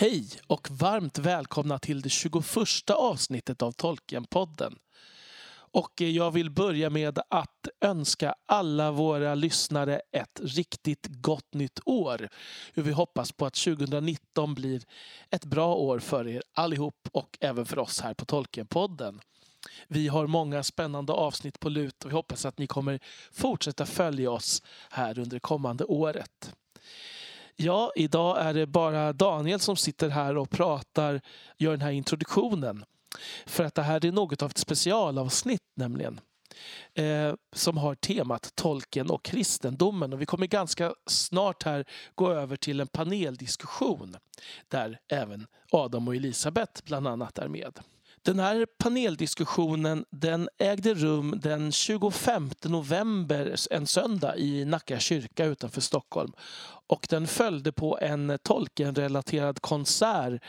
[0.00, 4.78] Hej och varmt välkomna till det 21 avsnittet av Tolkienpodden.
[5.50, 11.80] Och eh, jag vill börja med att önska alla våra lyssnare ett riktigt gott nytt
[11.84, 12.28] år.
[12.74, 14.82] Vi hoppas på att 2019 blir
[15.30, 19.20] ett bra år för er allihop och även för oss här på Tolkienpodden.
[19.88, 23.00] Vi har många spännande avsnitt på lut och vi hoppas att ni kommer
[23.32, 26.54] fortsätta följa oss här under det kommande året.
[27.60, 31.20] Ja, idag är det bara Daniel som sitter här och pratar,
[31.56, 32.84] gör den här introduktionen.
[33.46, 36.20] För att det här är något av ett specialavsnitt nämligen.
[36.94, 40.12] Eh, som har temat tolken och kristendomen.
[40.12, 44.16] Och vi kommer ganska snart här gå över till en paneldiskussion.
[44.68, 47.80] Där även Adam och Elisabeth bland annat är med.
[48.22, 55.80] Den här paneldiskussionen den ägde rum den 25 november, en söndag, i Nacka kyrka utanför
[55.80, 56.32] Stockholm.
[56.86, 60.42] Och den följde på en Tolkien-relaterad konsert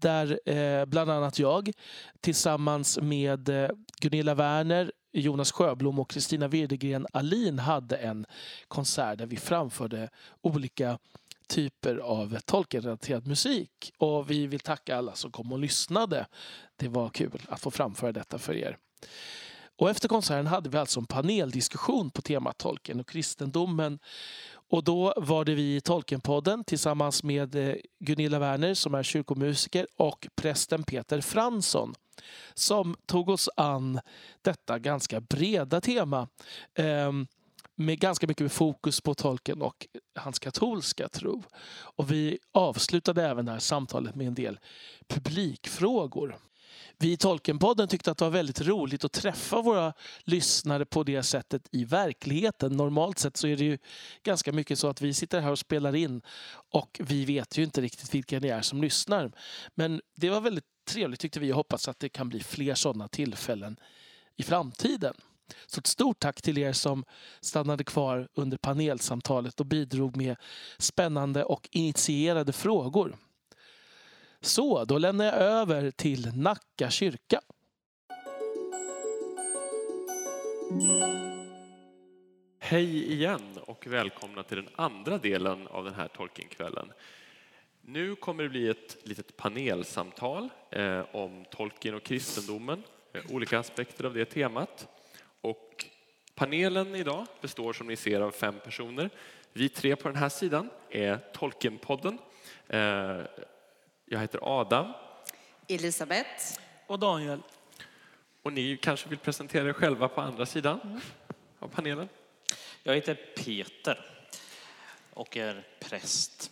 [0.00, 1.70] där eh, bland annat jag
[2.20, 8.26] tillsammans med eh, Gunilla Werner, Jonas Sjöblom och Kristina Wirdegren Alin hade en
[8.68, 10.08] konsert där vi framförde
[10.42, 10.98] olika
[11.50, 13.92] typer av Tolkien-relaterad musik.
[13.98, 16.26] Och vi vill tacka alla som kom och lyssnade.
[16.76, 18.76] Det var kul att få framföra detta för er.
[19.78, 23.98] Och efter konserten hade vi alltså en paneldiskussion på temat Tolkien och kristendomen.
[24.70, 29.86] Och då var det vi i Tolkienpodden tillsammans med eh, Gunilla Werner som är kyrkomusiker
[29.96, 31.94] och prästen Peter Fransson
[32.54, 34.00] som tog oss an
[34.42, 36.28] detta ganska breda tema.
[36.74, 37.26] Ehm,
[37.80, 41.42] med ganska mycket fokus på tolken och hans katolska tro.
[41.72, 44.58] Och vi avslutade även det här samtalet med en del
[45.08, 46.36] publikfrågor.
[46.98, 49.92] Vi i Tolkenpodden tyckte att det var väldigt roligt att träffa våra
[50.24, 52.72] lyssnare på det sättet i verkligheten.
[52.76, 53.78] Normalt sett så är det ju
[54.22, 56.22] ganska mycket så att vi sitter här och spelar in
[56.70, 59.32] och vi vet ju inte riktigt vilka ni är som lyssnar.
[59.74, 63.08] Men det var väldigt trevligt tyckte vi och hoppas att det kan bli fler sådana
[63.08, 63.76] tillfällen
[64.36, 65.14] i framtiden.
[65.66, 67.04] Så ett stort tack till er som
[67.40, 70.36] stannade kvar under panelsamtalet och bidrog med
[70.78, 73.16] spännande och initierade frågor.
[74.40, 77.40] Så, då lämnar jag över till Nacka kyrka.
[82.58, 86.92] Hej igen och välkomna till den andra delen av den här Tolkienkvällen.
[87.80, 94.04] Nu kommer det bli ett litet panelsamtal eh, om Tolkien och kristendomen, eh, olika aspekter
[94.04, 94.88] av det temat.
[95.40, 95.86] Och
[96.34, 99.10] panelen idag består som ni ser av fem personer.
[99.52, 102.18] Vi tre på den här sidan är Tolkienpodden.
[102.68, 102.80] Eh,
[104.04, 104.92] jag heter Adam.
[105.68, 106.60] Elisabeth.
[106.86, 107.42] Och Daniel.
[108.42, 111.00] Och ni kanske vill presentera er själva på andra sidan mm.
[111.58, 112.08] av panelen?
[112.82, 114.06] Jag heter Peter
[115.14, 116.50] och är präst.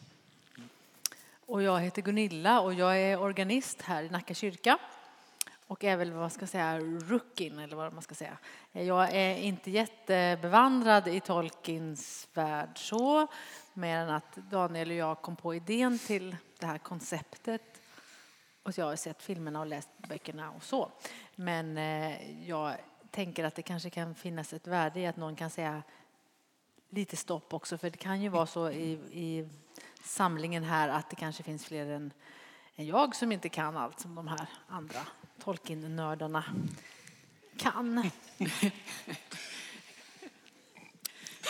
[1.47, 4.79] Och jag heter Gunilla och jag är organist här i Nacka kyrka
[5.69, 8.39] och är väl vad ska jag säga rookin eller vad man ska säga.
[8.73, 13.27] Jag är inte jättebevandrad i Tolkiens värld så,
[13.75, 17.83] mer än att Daniel och jag kom på idén till det här konceptet.
[18.63, 20.91] Och jag har sett filmerna och läst böckerna och så.
[21.35, 22.77] Men eh, jag
[23.11, 25.83] tänker att det kanske kan finnas ett värde i att någon kan säga
[26.89, 29.49] lite stopp också, för det kan ju vara så i, i
[30.05, 32.13] samlingen här att det kanske finns fler än,
[32.77, 35.01] än jag som inte kan allt som de här andra
[35.45, 36.45] Tolkien-nördarna
[37.59, 38.11] kan.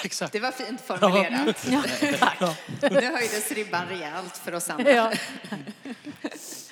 [0.05, 0.33] Exakt.
[0.33, 1.67] Det var fint formulerat.
[1.71, 1.83] Ja.
[2.19, 2.41] Tack.
[2.83, 4.91] Nu höjdes ribban rejält för oss andra.
[4.91, 5.13] Ja.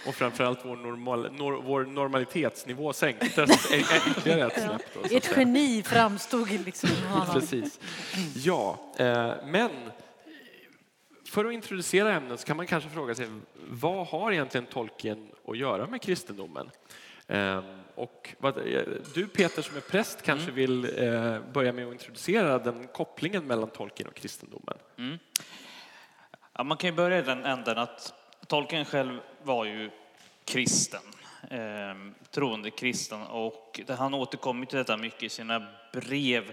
[0.07, 5.13] Och framförallt vår, normal, nor, vår normalitetsnivå sänktes ytterligare ett snäpp.
[5.13, 6.91] Ett geni framstod liksom.
[7.33, 7.81] Precis.
[8.35, 9.71] Ja, eh, men
[11.29, 13.29] för att introducera ämnet så kan man kanske fråga sig
[13.69, 16.71] vad har egentligen Tolkien att göra med kristendomen?
[17.29, 17.65] Ehm,
[17.95, 18.35] och
[19.15, 20.55] du Peter som är präst kanske mm.
[20.55, 24.79] vill eh, börja med att introducera den kopplingen mellan Tolkien och kristendomen.
[24.99, 25.19] Mm.
[26.53, 28.15] Ja, man kan ju börja i den änden att
[28.47, 29.91] Tolkien själv var ju
[30.45, 31.03] kristen,
[31.51, 36.53] eh, troende kristen och han återkommer till detta mycket i sina brev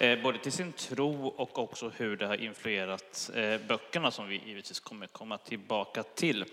[0.00, 4.42] Eh, både till sin tro och också hur det har influerat eh, böckerna som vi
[4.46, 6.44] givetvis kommer komma tillbaka till.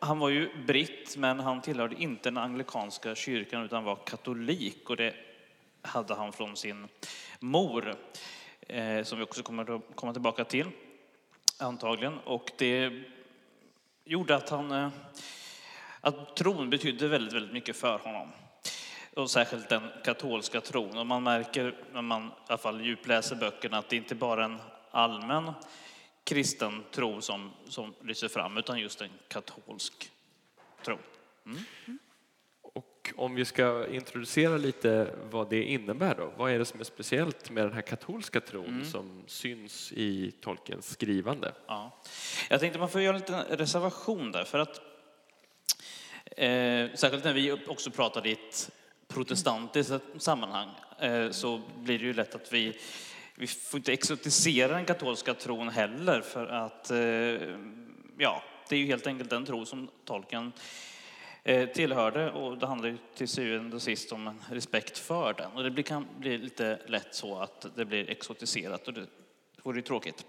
[0.00, 4.96] Han var ju britt, men han tillhörde inte den anglikanska kyrkan utan var katolik och
[4.96, 5.14] det
[5.82, 6.88] hade han från sin
[7.40, 7.94] mor,
[8.60, 10.66] eh, som vi också kommer att komma tillbaka till
[11.58, 12.18] antagligen.
[12.18, 12.92] Och det
[14.04, 14.88] gjorde att han eh,
[16.00, 18.28] att tron betydde väldigt, väldigt mycket för honom
[19.14, 20.98] och särskilt den katolska tron.
[20.98, 24.44] Och man märker när man i alla fall djupläser böckerna att det inte bara är
[24.44, 24.58] en
[24.90, 25.52] allmän
[26.28, 30.10] kristen tro som, som lyser fram, utan just en katolsk
[30.84, 30.98] tro.
[31.46, 31.98] Mm.
[32.62, 36.32] Och om vi ska introducera lite vad det innebär då.
[36.36, 38.84] Vad är det som är speciellt med den här katolska tron mm.
[38.84, 41.52] som syns i Tolkiens skrivande?
[41.66, 42.00] Ja.
[42.50, 44.80] Jag tänkte man får göra en liten reservation där för att
[46.36, 48.70] eh, särskilt när vi också pratar i ett
[49.08, 50.68] protestantiskt sammanhang
[51.00, 52.78] eh, så blir det ju lätt att vi
[53.38, 56.98] vi får inte exotisera den katolska tron heller för att eh,
[58.18, 60.52] ja, det är ju helt enkelt den tro som tolken
[61.44, 65.52] eh, tillhörde och det handlar ju till syvende och sist om en respekt för den.
[65.52, 69.06] Och det kan bli lite lätt så att det blir exotiserat och det
[69.62, 70.26] vore ju tråkigt.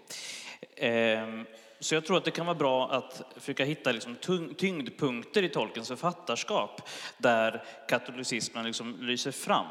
[0.76, 1.46] Ehm,
[1.80, 4.16] så jag tror att det kan vara bra att försöka hitta liksom
[4.56, 9.66] tyngdpunkter i tolkens författarskap där katolicismen liksom lyser fram.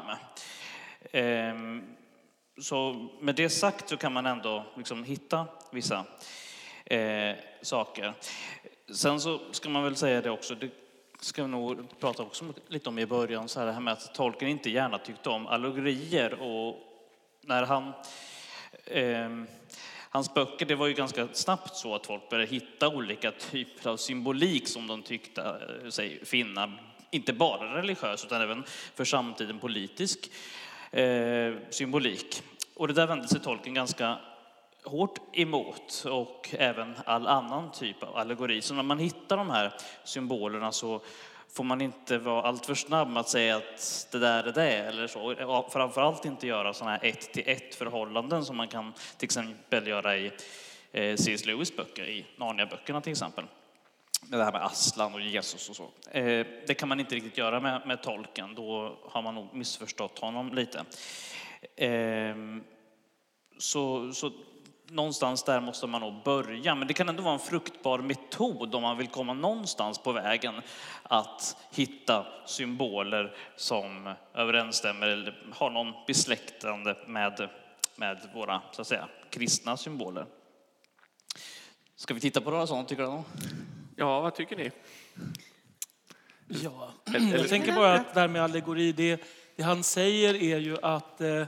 [1.12, 1.96] Ehm,
[2.58, 6.04] så med det sagt så kan man ändå liksom hitta vissa
[6.84, 8.14] eh, saker.
[8.94, 10.70] Sen så ska man väl säga det också, det
[11.20, 14.14] ska vi nog prata också lite om i början, så här, det här med att
[14.14, 16.76] tolken inte gärna tyckte om allegorier och
[17.40, 17.92] när han
[18.84, 19.30] eh,
[20.12, 23.96] Hans böcker, det var ju ganska snabbt så att folk började hitta olika typer av
[23.96, 25.42] symbolik som de tyckte
[25.82, 26.72] eh, sig finna,
[27.10, 28.64] inte bara religiös utan även
[28.94, 30.30] för samtiden politisk
[30.90, 32.42] eh, symbolik.
[32.76, 34.18] Och det där vände sig tolken ganska
[34.84, 38.62] hårt emot och även all annan typ av allegori.
[38.62, 39.72] Så när man hittar de här
[40.04, 41.00] symbolerna så
[41.52, 45.06] får man inte vara alltför snabb med att säga att det där är det eller
[45.06, 45.68] så.
[45.72, 50.16] Framförallt inte göra sådana här ett till ett förhållanden som man kan till exempel göra
[50.16, 50.26] i
[50.92, 51.46] eh, C.S.
[51.46, 53.44] Lewis böcker, i Narnia-böckerna till exempel.
[54.20, 55.90] Det här med Aslan och Jesus och så.
[56.10, 60.18] Eh, det kan man inte riktigt göra med, med tolken, då har man nog missförstått
[60.18, 60.84] honom lite.
[61.76, 62.64] Ehm,
[63.58, 64.32] så, så
[64.90, 66.74] någonstans där måste man nog börja.
[66.74, 70.54] Men det kan ändå vara en fruktbar metod om man vill komma någonstans på vägen
[71.02, 77.48] att hitta symboler som överensstämmer eller har någon besläktande med,
[77.96, 80.26] med våra så att säga, kristna symboler.
[81.96, 83.22] Ska vi titta på några sådana tycker du?
[84.00, 84.70] Ja, vad tycker ni?
[86.48, 86.92] Ja,
[87.32, 89.20] jag tänker bara att det här med allegori, det,
[89.56, 91.44] det han säger är ju att eh,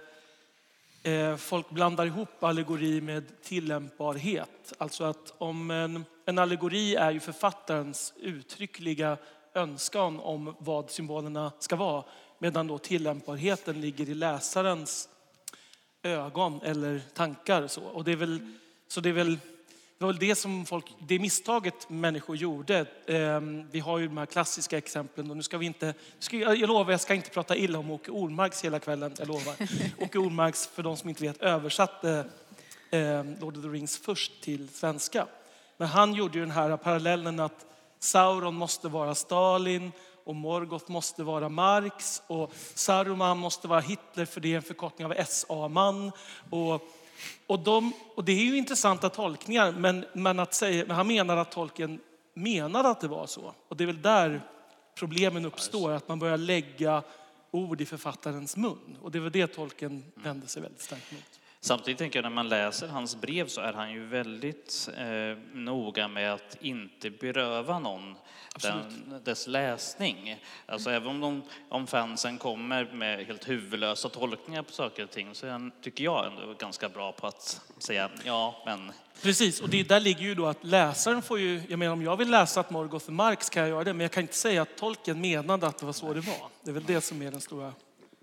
[1.05, 4.73] Eh, folk blandar ihop allegori med tillämpbarhet.
[4.79, 9.17] Alltså att om en, en allegori är ju författarens uttryckliga
[9.55, 12.05] önskan om vad symbolerna ska vara,
[12.39, 15.09] medan då tillämpbarheten ligger i läsarens
[16.03, 17.67] ögon eller tankar.
[17.67, 18.55] Så, och det är väl,
[18.89, 19.39] så det är väl
[20.03, 22.87] det var väl det som folk, det misstaget människor gjorde.
[23.07, 25.95] Ehm, vi har ju de här klassiska exemplen och nu ska vi inte,
[26.31, 29.55] jag lovar jag ska inte prata illa om Åke Ormarks hela kvällen, jag lovar.
[29.99, 32.25] Åke Ormarks, för de som inte vet, översatte
[32.91, 35.27] ehm, Lord of the Rings först till svenska.
[35.77, 37.67] Men han gjorde ju den här parallellen att
[37.99, 39.93] Sauron måste vara Stalin
[40.25, 45.07] och Morgoth måste vara Marx och Saruman måste vara Hitler för det är en förkortning
[45.07, 46.13] av SA-man.
[46.51, 46.83] Och
[47.47, 51.37] och, de, och det är ju intressanta tolkningar, men, men, att säga, men han menar
[51.37, 52.01] att tolken
[52.35, 53.55] menade att det var så.
[53.69, 54.47] Och det är väl där
[54.95, 57.03] problemen uppstår, att man börjar lägga
[57.51, 58.99] ord i författarens mun.
[59.03, 61.32] Och det var det tolken vände sig väldigt starkt mot.
[61.65, 66.09] Samtidigt tänker jag när man läser hans brev så är han ju väldigt eh, noga
[66.09, 68.17] med att inte beröva någon
[68.63, 70.37] den, dess läsning.
[70.67, 75.35] Alltså även om, de, om fansen kommer med helt huvudlösa tolkningar på saker och ting
[75.35, 78.93] så är han, tycker jag ändå ganska bra på att säga ja, men...
[79.23, 82.17] Precis, och det, där ligger ju då att läsaren får ju, jag menar om jag
[82.17, 84.63] vill läsa att Morgoth och Marx kan jag göra det, men jag kan inte säga
[84.63, 86.49] att tolken menade att det var så det var.
[86.63, 87.73] Det är väl det som är den stora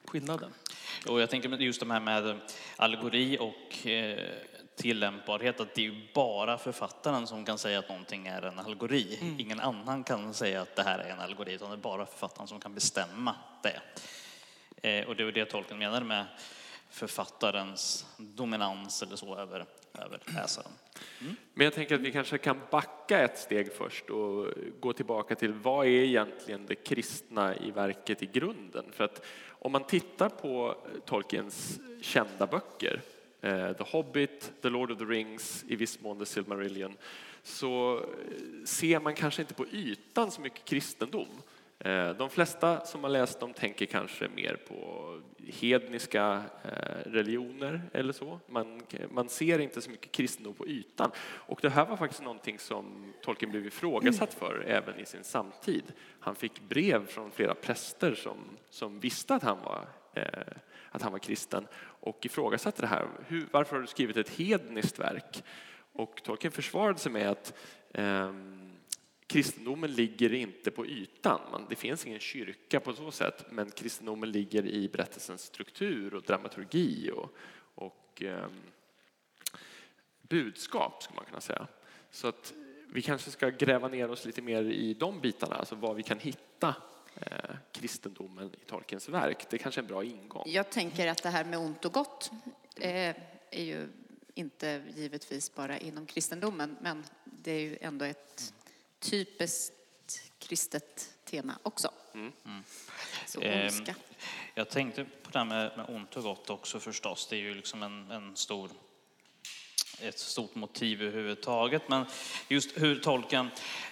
[0.05, 0.49] skillnaden.
[1.07, 2.39] Och jag tänker just det här med
[2.75, 4.29] allegori och eh,
[4.75, 9.17] tillämpbarhet, att det är bara författaren som kan säga att någonting är en allegori.
[9.21, 9.39] Mm.
[9.39, 12.47] Ingen annan kan säga att det här är en allegori, utan det är bara författaren
[12.47, 13.81] som kan bestämma det.
[14.89, 16.25] Eh, och det är det tolken menar med
[16.89, 20.71] författarens dominans eller så över, över läsaren.
[21.21, 21.35] Mm.
[21.53, 24.47] Men jag tänker att vi kanske kan backa ett steg först och
[24.79, 28.85] gå tillbaka till vad är egentligen det kristna i verket i grunden?
[28.91, 33.01] För att om man tittar på Tolkiens kända böcker,
[33.41, 36.97] eh, The Hobbit, The Lord of the Rings, i viss mån The Silmarillion,
[37.43, 41.27] så eh, ser man kanske inte på ytan så mycket kristendom.
[41.79, 48.13] Eh, de flesta som har läst dem tänker kanske mer på hedniska eh, religioner eller
[48.13, 48.39] så.
[48.47, 51.11] Man, man ser inte så mycket kristendom på ytan.
[51.21, 55.83] Och det här var faktiskt någonting som Tolkien blev ifrågasatt för även i sin samtid.
[56.19, 58.37] Han fick brev från flera präster som,
[58.69, 60.23] som visste att han var eh,
[60.91, 61.67] att han var kristen
[62.01, 63.07] och ifrågasatte det här.
[63.27, 65.43] Hur, varför har du skrivit ett hedniskt verk?
[65.93, 67.53] Och Tolkien försvarade sig med att
[67.93, 68.33] eh,
[69.29, 71.65] kristendomen ligger inte på ytan.
[71.69, 77.11] Det finns ingen kyrka på så sätt, men kristendomen ligger i berättelsens struktur och dramaturgi
[77.11, 77.35] och,
[77.75, 78.47] och eh,
[80.21, 81.67] budskap, skulle man kunna säga.
[82.11, 82.53] Så att
[82.87, 86.19] vi kanske ska gräva ner oss lite mer i de bitarna, alltså vad vi kan
[86.19, 86.75] hitta
[87.15, 89.49] eh, kristendomen i Tolkiens verk.
[89.49, 90.43] Det är kanske är en bra ingång.
[90.45, 92.31] Jag tänker att det här med ont och gott
[92.75, 93.15] eh,
[93.51, 93.87] är ju
[94.33, 98.53] inte givetvis bara inom kristendomen, men det är ju ändå ett
[98.99, 99.73] typiskt
[100.39, 101.91] kristet tema också.
[102.13, 102.31] Mm.
[102.45, 102.63] Mm.
[103.27, 103.95] Så ondska.
[104.55, 107.27] Jag tänkte på det här med, med ont och gott också förstås.
[107.27, 108.69] Det är ju liksom en, en stor
[110.01, 111.89] ett stort motiv överhuvudtaget.
[111.89, 112.05] Men
[112.47, 113.49] just hur tolken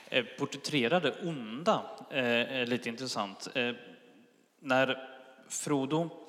[0.09, 3.47] eh, porträtterade onda eh, är lite intressant.
[3.55, 3.73] Eh,
[4.59, 5.09] när
[5.49, 6.26] Frodo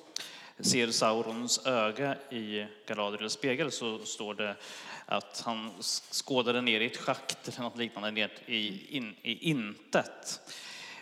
[0.59, 4.55] ser Saurons öga i Galadriels spegel så står det
[5.05, 5.71] att han
[6.11, 10.41] skådade ner i ett schakt eller något liknande, ner i, in, i intet.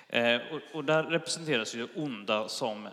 [0.10, 2.86] Eh, och, och där representeras ju onda som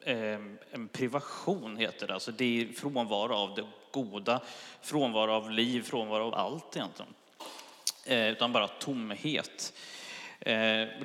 [0.00, 0.40] eh,
[0.70, 4.40] en privation heter det, alltså det är frånvaro av det goda,
[4.82, 7.14] frånvaro av liv, frånvaro av allt egentligen.
[8.04, 9.72] Eh, utan bara tomhet.
[10.40, 10.54] Eh,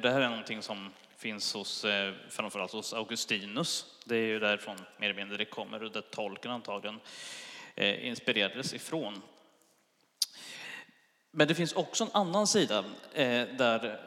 [0.01, 3.85] det här är någonting som finns hos, eh, framförallt hos Augustinus.
[4.09, 6.99] Det är ju därifrån mer eller mindre det kommer och där tolken antagligen
[7.75, 9.21] eh, inspirerades ifrån.
[11.31, 13.99] Men det finns också en annan sida eh, där,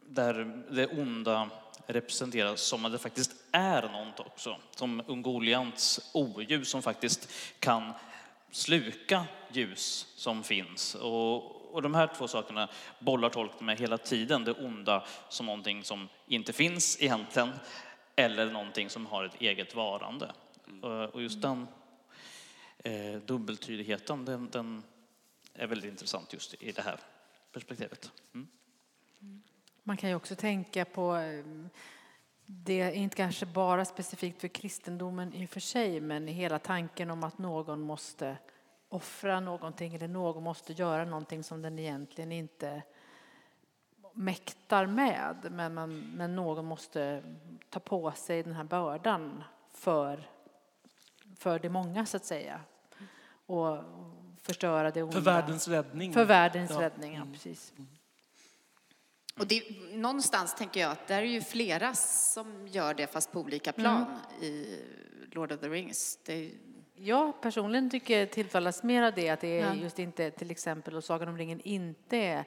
[0.00, 1.50] där det onda
[1.86, 4.56] representeras som att det faktiskt är något också.
[4.76, 7.92] Som Ungoliants oljus som faktiskt kan
[8.50, 10.94] sluka ljus som finns.
[10.94, 14.44] Och, och de här två sakerna bollar tolken med hela tiden.
[14.44, 17.52] Det onda som någonting som inte finns egentligen
[18.16, 20.32] eller någonting som har ett eget varande.
[21.12, 21.66] Och just den
[22.78, 24.82] eh, dubbeltydigheten, den, den,
[25.54, 27.00] är väldigt intressant just i det här
[27.52, 28.12] perspektivet.
[28.34, 28.48] Mm.
[29.82, 31.44] Man kan ju också tänka på eh,
[32.46, 37.10] det är inte kanske bara specifikt för kristendomen i och för sig, men hela tanken
[37.10, 38.36] om att någon måste
[38.88, 42.82] offra någonting eller någon måste göra någonting som den egentligen inte
[44.14, 45.36] mäktar med.
[45.50, 47.22] Men, man, men någon måste
[47.70, 50.28] ta på sig den här bördan för,
[51.38, 52.60] för det många, så att säga.
[53.46, 53.78] Och
[54.42, 55.12] förstöra det onda.
[55.12, 56.12] För världens räddning.
[56.12, 56.80] För världens ja.
[56.80, 57.72] räddning, ja, precis.
[57.76, 57.88] Mm.
[59.38, 63.40] Och det, någonstans tänker jag att det är ju flera som gör det fast på
[63.40, 64.44] olika plan mm.
[64.44, 64.80] i
[65.32, 66.18] Lord of the Rings.
[66.24, 66.50] Det...
[66.96, 69.74] Jag personligen tycker tilltalas mer av det, att det är ja.
[69.74, 72.44] just inte till exempel och Sagan om ringen inte är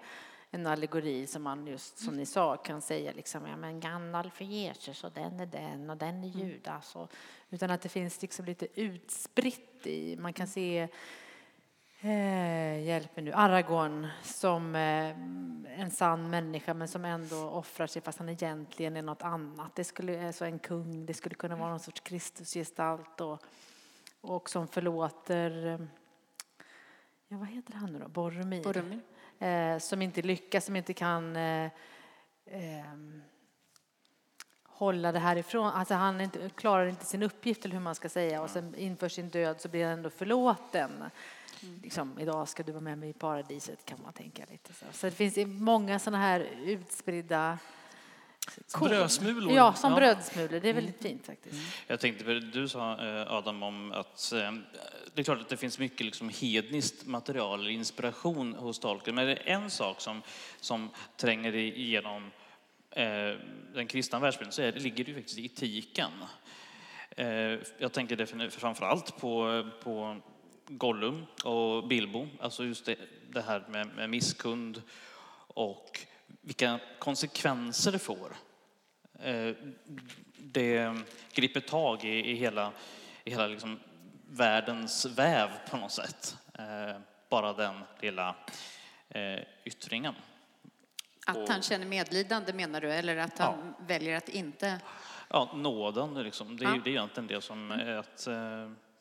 [0.51, 4.45] en allegori som man just som ni sa kan säga liksom, ja men Gandalf för
[4.45, 6.47] Jesus och den är den och den är mm.
[6.47, 6.95] Judas.
[6.95, 7.11] Och,
[7.49, 10.87] utan att det finns liksom lite utspritt i, man kan se
[11.99, 13.31] Eh, hjälp mig nu.
[13.33, 15.09] Aragorn som eh,
[15.81, 19.75] en sann människa men som ändå offrar sig fast han egentligen är något annat.
[19.75, 23.43] Det skulle, alltså en kung, det skulle kunna vara någon sorts Kristusgestalt och,
[24.21, 25.79] och som förlåter, eh,
[27.27, 28.63] ja vad heter han nu då, Boromir.
[28.63, 29.01] Boromir.
[29.39, 31.71] Eh, som inte lyckas, som inte kan eh,
[32.51, 33.21] ehm,
[34.63, 35.67] hålla det härifrån.
[35.67, 39.09] Alltså han inte, klarar inte sin uppgift eller hur man ska säga och sen inför
[39.09, 41.03] sin död så blir han ändå förlåten.
[41.83, 44.85] Liksom, idag ska du vara med mig i paradiset kan man tänka lite så.
[44.91, 47.57] Så det finns många sådana här utspridda
[48.67, 49.55] som brödsmulor?
[49.55, 49.97] Ja, som ja.
[49.97, 50.59] brödsmulor.
[50.59, 51.55] Det är väldigt fint faktiskt.
[51.55, 51.65] Mm.
[51.87, 54.51] Jag tänkte, du sa eh, Adam om att eh,
[55.13, 59.15] det är klart att det finns mycket liksom hedniskt material eller inspiration hos Tolkien.
[59.15, 60.21] Men det är en sak som,
[60.59, 62.31] som tränger igenom
[62.91, 63.05] eh,
[63.73, 66.11] den kristna världsbilden så är, det ligger det ju faktiskt i etiken.
[67.77, 70.17] Jag tänker framför allt på, på
[70.67, 72.95] Gollum och Bilbo, alltså just det,
[73.29, 74.81] det här med, med misskund
[75.47, 76.06] och
[76.41, 78.35] vilka konsekvenser det får.
[79.19, 79.55] Eh,
[80.37, 80.95] det
[81.33, 82.71] griper tag i, i hela,
[83.23, 83.79] i hela liksom
[84.27, 86.37] världens väv på något sätt.
[86.59, 88.35] Eh, bara den lilla
[89.09, 90.13] eh, yttringen.
[91.25, 93.85] Att han känner medlidande menar du, eller att han ja.
[93.87, 94.79] väljer att inte?
[95.29, 96.57] Ja, nåden liksom.
[96.57, 96.81] Det, är, ja.
[96.83, 98.27] det är egentligen det som är att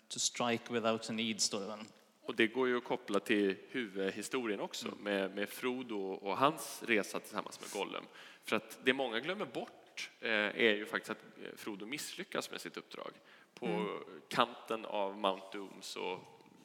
[0.09, 1.78] To strike without a need, står det.
[2.26, 4.99] Och det går ju att koppla till huvudhistorien också mm.
[5.00, 8.04] med, med Frodo och hans resa tillsammans med Gollum.
[8.45, 12.61] För att det många glömmer bort eh, är ju faktiskt att eh, Frodo misslyckas med
[12.61, 13.12] sitt uppdrag.
[13.54, 13.88] På mm.
[14.28, 16.21] kanten av Mount Doom så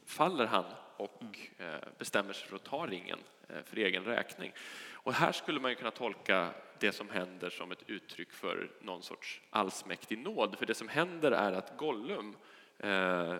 [0.06, 0.66] faller han
[0.98, 1.22] och
[1.60, 1.74] mm.
[1.74, 4.52] eh, bestämmer sig för att ta ringen eh, för egen räkning.
[4.92, 9.04] Och här skulle man ju kunna tolka det som händer som ett uttryck för någon
[9.04, 10.58] sorts allsmäktig nåd.
[10.58, 12.36] För det som händer är att Gollum
[12.78, 13.36] eh,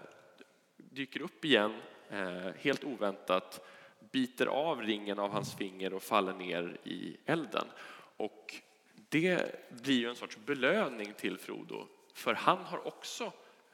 [0.78, 3.68] dyker upp igen, Eh, helt oväntat,
[4.12, 7.68] biter av ringen av hans finger och faller ner i elden.
[8.18, 8.56] Och
[9.10, 13.32] det blir ju en sorts belöning till Frodo, för han har också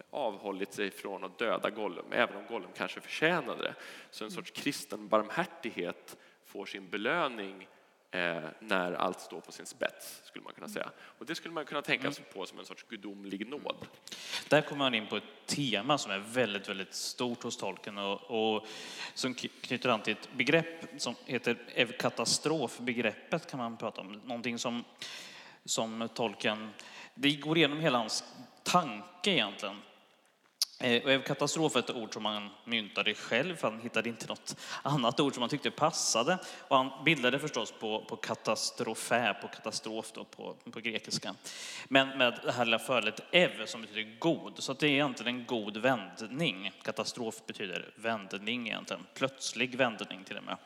[0.10, 3.76] avhållit sig från att döda Gollum, även om Gollum kanske förtjänade det.
[4.12, 7.68] Så en sorts kristen barmhärtighet får sin belöning
[8.60, 10.92] när allt står på sin spets, skulle man kunna säga.
[11.00, 13.88] Och det skulle man kunna tänka sig på som en sorts gudomlig nåd.
[14.48, 18.56] Där kommer man in på ett tema som är väldigt, väldigt stort hos tolken och,
[18.56, 18.68] och
[19.14, 24.12] som knyter an till ett begrepp som heter katastrofbegreppet kan man prata om.
[24.12, 24.84] Någonting som,
[25.66, 26.70] som tolken,
[27.14, 28.24] det går igenom hela hans
[28.64, 29.82] tanke egentligen.
[30.80, 34.56] Eh, och katastrof är ett ord som han myntade själv, för han hittade inte något
[34.82, 36.38] annat ord som han tyckte passade.
[36.68, 41.36] Och han bildade förstås på, på katastrofä, på katastrof då, på, på grekiska.
[41.88, 45.46] Men med det här lilla förledet ev som betyder god, så det är egentligen en
[45.46, 46.72] god vändning.
[46.84, 50.58] Katastrof betyder vändning egentligen, plötslig vändning till och med.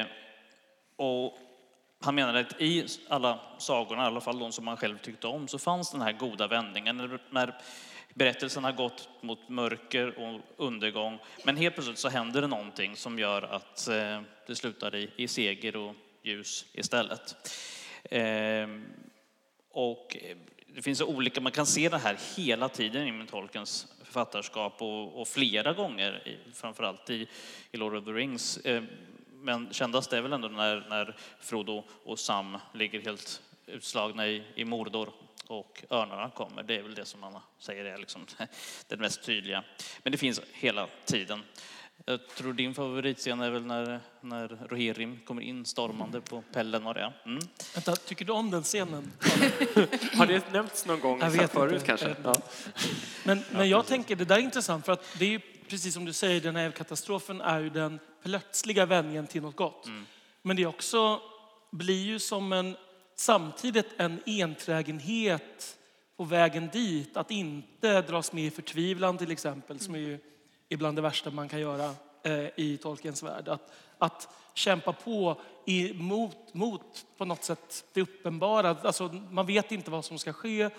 [0.00, 0.06] Eh,
[0.96, 1.38] och
[2.00, 5.48] han menade att i alla sagorna, i alla fall de som han själv tyckte om,
[5.48, 7.18] så fanns den här goda vändningen.
[7.30, 7.54] När
[8.14, 13.18] Berättelsen har gått mot mörker och undergång, men helt plötsligt så händer det någonting som
[13.18, 17.36] gör att eh, det slutar i, i seger och ljus istället.
[18.10, 18.84] Ehm,
[19.70, 24.82] och eh, det finns olika, man kan se det här hela tiden i Tolkiens författarskap
[24.82, 27.28] och, och flera gånger, framförallt i,
[27.72, 28.58] i Lord of the Rings.
[28.64, 28.86] Ehm,
[29.32, 34.64] men kändast är väl ändå när, när Frodo och Sam ligger helt utslagna i, i
[34.64, 35.12] Mordor
[35.46, 36.62] och örnarna kommer.
[36.62, 38.26] Det är väl det som man säger är liksom
[38.88, 39.64] det mest tydliga.
[40.02, 41.42] Men det finns hela tiden.
[42.06, 46.94] Jag tror din favoritscen är väl när, när Rohirrim kommer in stormande på Pellen och
[46.94, 47.12] det.
[47.26, 47.38] Mm.
[47.74, 49.12] Vänta, tycker du om den scenen?
[50.14, 51.86] Har det nämnts någon gång jag vet förut inte.
[51.86, 52.16] kanske?
[52.24, 52.34] Ja.
[53.24, 56.04] Men, men jag tänker, det där är intressant för att det är ju precis som
[56.04, 59.86] du säger, den här katastrofen är ju den plötsliga vändningen till något gott.
[59.86, 60.06] Mm.
[60.42, 61.20] Men det är också,
[61.70, 62.76] blir ju som en
[63.14, 65.78] samtidigt en enträgenhet
[66.16, 67.16] på vägen dit.
[67.16, 70.18] Att inte dras med i förtvivlan till exempel, som är ju
[70.68, 73.48] ibland det värsta man kan göra eh, i tolkens värld.
[73.48, 75.40] Att, att kämpa på
[75.94, 78.76] mot, mot på något sätt det uppenbara.
[78.82, 80.70] Alltså, man vet inte vad som ska ske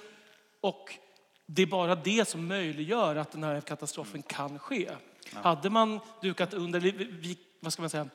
[0.62, 0.94] och
[1.46, 4.92] det är bara det som möjliggör att den här katastrofen kan ske.
[5.34, 5.40] Ja.
[5.40, 6.94] Hade man dukat under,
[7.60, 8.10] vad ska man säga,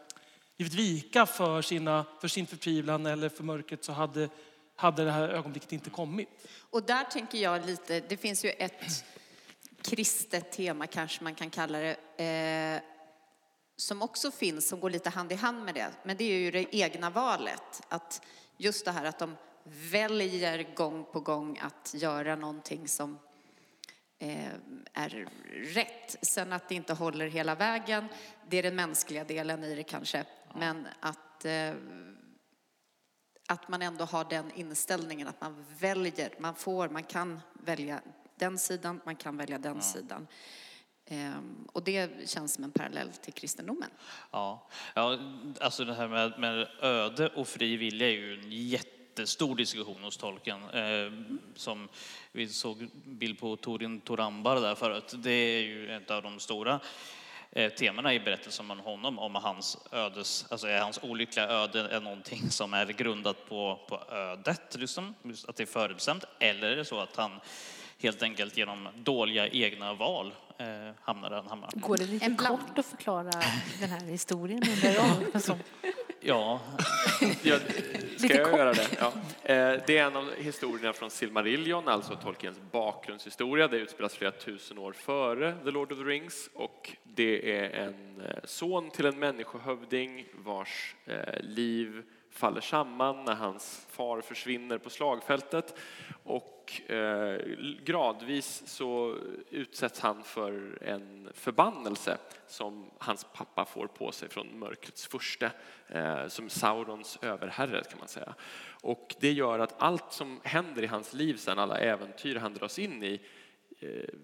[0.60, 4.28] givit vika för, sina, för sin förtvivlan eller för mörkret så hade,
[4.76, 6.28] hade det här ögonblicket inte kommit.
[6.70, 9.04] Och där tänker jag lite, det finns ju ett
[9.82, 12.82] kristet tema kanske man kan kalla det, eh,
[13.76, 15.90] som också finns, som går lite hand i hand med det.
[16.02, 17.82] Men det är ju det egna valet.
[17.88, 18.22] Att
[18.56, 23.18] just det här att de väljer gång på gång att göra någonting som
[24.18, 24.52] eh,
[24.92, 25.28] är
[25.74, 26.16] rätt.
[26.22, 28.08] Sen att det inte håller hela vägen,
[28.48, 30.24] det är den mänskliga delen i det kanske.
[30.54, 31.74] Men att, eh,
[33.48, 38.00] att man ändå har den inställningen att man väljer, man får, man kan välja
[38.36, 40.26] den sidan, man kan välja den sidan.
[41.06, 43.90] Ehm, och det känns som en parallell till kristendomen.
[44.30, 45.18] Ja, ja
[45.60, 50.16] alltså det här med, med öde och fri vilja är ju en jättestor diskussion hos
[50.16, 50.70] tolken.
[50.70, 51.12] Eh,
[51.54, 51.88] som
[52.32, 55.12] vi såg bild på Torin Torambar där förut.
[55.16, 56.80] Det är ju ett av de stora
[57.78, 62.50] temana i berättelsen om honom, om hans ödes, alltså är hans olyckliga öde är någonting
[62.50, 65.14] som är grundat på, på ödet, liksom,
[65.48, 67.40] att det är förutbestämt, eller är det så att han
[67.98, 70.66] helt enkelt genom dåliga egna val eh,
[71.00, 71.70] hamnar där han hamnar.
[71.74, 73.30] Går det lite kort att förklara
[73.80, 74.62] den här historien
[76.20, 76.36] jag?
[76.36, 76.60] Ja.
[77.42, 77.58] ja
[78.16, 78.88] ska jag göra det?
[78.98, 79.12] Ja.
[79.42, 83.68] Eh, det är en av historierna från Silmarillion, alltså Tolkiens bakgrundshistoria.
[83.68, 88.20] Det utspelas flera tusen år före The Lord of the Rings och det är en
[88.20, 94.90] eh, son till en människohövding vars eh, liv faller samman när hans far försvinner på
[94.90, 95.74] slagfältet
[96.24, 97.36] och eh,
[97.84, 99.18] gradvis så
[99.50, 105.52] utsätts han för en förbannelse som hans pappa får på sig från mörkrets furste,
[105.88, 108.34] eh, som Saurons överherre kan man säga.
[108.82, 112.78] Och det gör att allt som händer i hans liv sen, alla äventyr han dras
[112.78, 113.20] in i,
[113.80, 114.14] eh,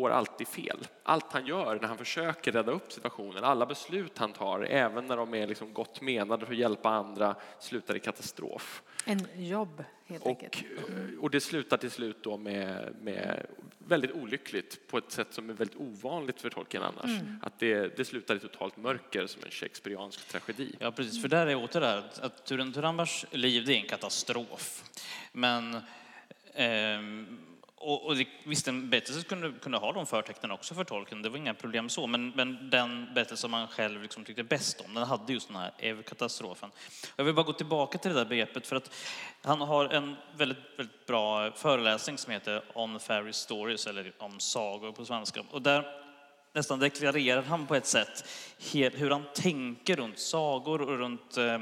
[0.00, 0.78] går alltid fel.
[1.02, 5.16] Allt han gör när han försöker rädda upp situationen, alla beslut han tar, även när
[5.16, 8.82] de är liksom gott menade för att hjälpa andra, slutar i katastrof.
[9.04, 10.64] En jobb, helt och, enkelt.
[10.88, 13.46] Eh, och det slutar till slut då med, med
[13.78, 17.20] väldigt olyckligt på ett sätt som är väldigt ovanligt för Tolkien annars.
[17.20, 17.36] Mm.
[17.42, 20.76] Att det, det slutar i totalt mörker som en shakespeariansk tragedi.
[20.78, 21.22] Ja, precis.
[21.22, 24.84] För där är åter det här att Turen Turambars liv, det är en katastrof.
[25.32, 25.74] Men
[26.54, 27.00] eh,
[27.78, 31.28] och, och det, visst, en berättelse kunde, kunde ha de förtecknen också för tolken, det
[31.28, 34.94] var inga problem så, men, men den berättelse som man själv liksom tyckte bäst om,
[34.94, 36.70] den hade just den här katastrofen.
[37.16, 38.90] Jag vill bara gå tillbaka till det där begreppet för att
[39.42, 44.92] han har en väldigt, väldigt bra föreläsning som heter On Fairy Stories, eller om sagor
[44.92, 45.42] på svenska.
[45.50, 46.06] Och där
[46.52, 48.28] nästan deklarerar han på ett sätt
[48.72, 51.60] hur han tänker runt sagor och runt eh,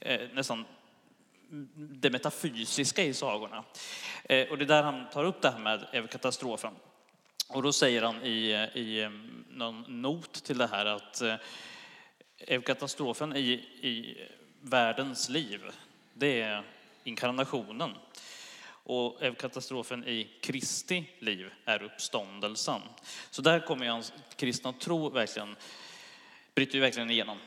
[0.00, 0.64] eh nästan
[1.74, 3.64] det metafysiska i sagorna.
[4.32, 6.74] Eh, och det är där han tar upp det här med katastrofen.
[7.48, 9.10] Och då säger han i, i eh,
[9.48, 11.22] någon not till det här att
[12.46, 14.16] eh, katastrofen i, i
[14.60, 15.60] världens liv,
[16.14, 16.62] det är
[17.04, 17.94] inkarnationen.
[18.84, 22.80] Och katastrofen i Kristi liv är uppståndelsen.
[23.30, 25.56] Så där kommer ju hans kristna tro verkligen,
[26.54, 27.38] bryter ju verkligen igenom.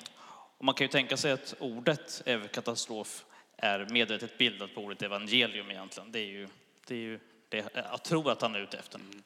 [0.58, 3.26] Och man kan ju tänka sig att ordet katastrof
[3.58, 6.12] är medvetet bildat på ordet evangelium egentligen.
[6.12, 6.48] Det är ju
[6.86, 7.20] det, är ju
[7.50, 9.00] det jag tror att han är ute efter.
[9.00, 9.24] Mm.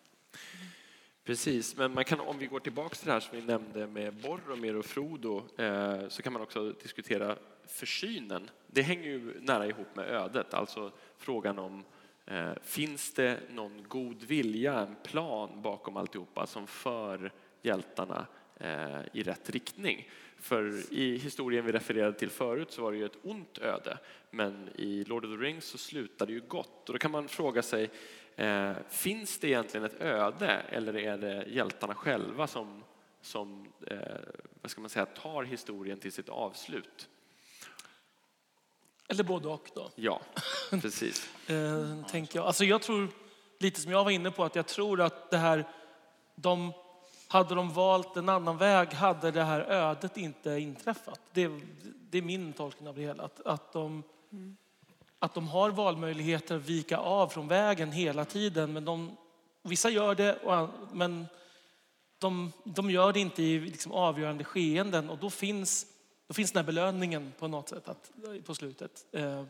[1.23, 4.13] Precis, men man kan, om vi går tillbaka till det här som vi nämnde med
[4.13, 7.35] Boromir och Frodo eh, så kan man också diskutera
[7.67, 8.49] försynen.
[8.67, 11.83] Det hänger ju nära ihop med ödet, alltså frågan om
[12.25, 19.23] eh, finns det någon god vilja, en plan bakom alltihopa som för hjältarna eh, i
[19.23, 20.09] rätt riktning?
[20.39, 23.97] För i historien vi refererade till förut så var det ju ett ont öde,
[24.31, 26.89] men i Lord of the Rings så slutar det ju gott.
[26.89, 27.89] Och då kan man fråga sig,
[28.35, 32.83] eh, finns det egentligen ett öde eller är det hjältarna själva som,
[33.21, 33.97] som eh,
[34.61, 37.09] vad ska man säga, tar historien till sitt avslut?
[39.07, 39.91] Eller både och då.
[39.95, 40.21] Ja,
[40.69, 41.29] precis.
[41.47, 42.45] eh, tänker jag.
[42.45, 43.07] Alltså jag tror,
[43.59, 45.67] lite som jag var inne på, att jag tror att det här,
[46.35, 46.73] de
[47.31, 51.21] hade de valt en annan väg hade det här ödet inte inträffat.
[51.33, 51.51] Det,
[52.09, 53.23] det är min tolkning av det hela.
[53.23, 54.03] Att, att, de,
[55.19, 58.73] att de har valmöjligheter att vika av från vägen hela tiden.
[58.73, 59.17] Men de,
[59.63, 60.39] vissa gör det,
[60.91, 61.25] men
[62.19, 65.09] de, de gör det inte i liksom avgörande skeenden.
[65.09, 65.85] Och då finns,
[66.27, 68.11] då finns den här belöningen på något sätt att,
[68.45, 69.05] på slutet.
[69.11, 69.43] Eh,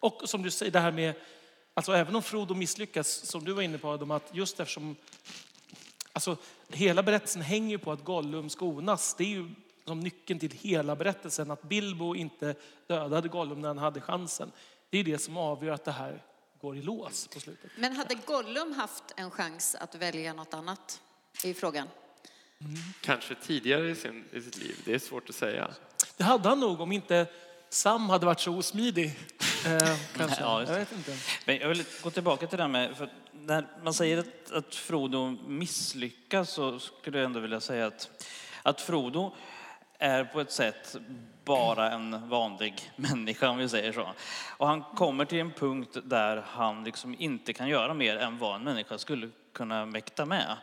[0.00, 1.14] och som du säger, det här med
[1.76, 4.96] Alltså även om Frodo misslyckas, som du var inne på Adam, att just eftersom
[6.14, 6.36] Alltså,
[6.68, 9.14] hela berättelsen hänger på att Gollum skonas.
[9.14, 9.50] Det är ju
[9.84, 11.50] som nyckeln till hela berättelsen.
[11.50, 12.54] Att Bilbo inte
[12.86, 14.52] dödade Gollum när han hade chansen.
[14.90, 16.22] Det är det som avgör att det här
[16.60, 17.70] går i lås på slutet.
[17.78, 21.00] Men hade Gollum haft en chans att välja något annat?
[21.42, 21.88] i frågan.
[22.60, 22.74] Mm.
[23.00, 24.76] Kanske tidigare i, sin, i sitt liv.
[24.84, 25.70] Det är svårt att säga.
[26.16, 27.26] Det hade han nog om inte
[27.68, 29.18] Sam hade varit så osmidig.
[29.66, 30.42] Eh, kanske.
[30.42, 31.12] Ja, jag vet inte.
[31.44, 34.74] Men jag vill gå tillbaka till det här med, för när man säger att, att
[34.74, 38.24] Frodo misslyckas så skulle jag ändå vilja säga att,
[38.62, 39.34] att Frodo
[39.98, 40.96] är på ett sätt
[41.44, 44.08] bara en vanlig människa om vi säger så.
[44.56, 48.54] Och han kommer till en punkt där han liksom inte kan göra mer än vad
[48.54, 50.56] en människa skulle kunna mäkta med.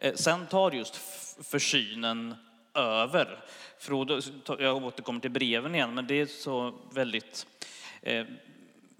[0.00, 0.16] Mm.
[0.16, 0.96] Sen tar just
[1.42, 2.34] försynen
[2.74, 3.44] över.
[3.78, 4.20] Frodo,
[4.58, 7.57] jag återkommer till breven igen, men det är så väldigt eh,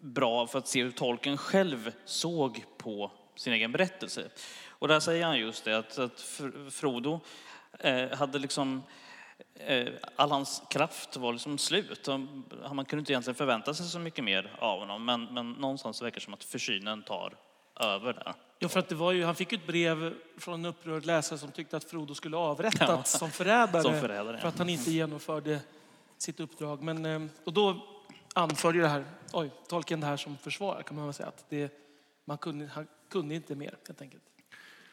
[0.01, 4.29] bra för att se hur tolken själv såg på sin egen berättelse.
[4.69, 6.21] Och där säger han just det att, att
[6.71, 7.21] Frodo
[7.79, 8.83] eh, hade liksom
[9.55, 12.09] eh, all hans kraft var liksom slut.
[12.73, 16.15] Man kunde inte egentligen förvänta sig så mycket mer av honom, men, men någonstans verkar
[16.15, 17.37] det som att försynen tar
[17.81, 18.35] över där.
[18.59, 21.51] Ja, för att det var ju, han fick ett brev från en upprörd läsare som
[21.51, 23.03] tyckte att Frodo skulle avrättas ja.
[23.05, 25.61] som, förrädare, som förrädare för att han inte genomförde
[26.19, 26.83] sitt uppdrag.
[26.83, 27.87] Men, eh, och då
[28.39, 31.29] anförde det här, oj, tolken det här som försvar kan man väl säga.
[31.29, 31.73] Att det,
[32.25, 34.23] man kunde, han kunde inte mer helt enkelt.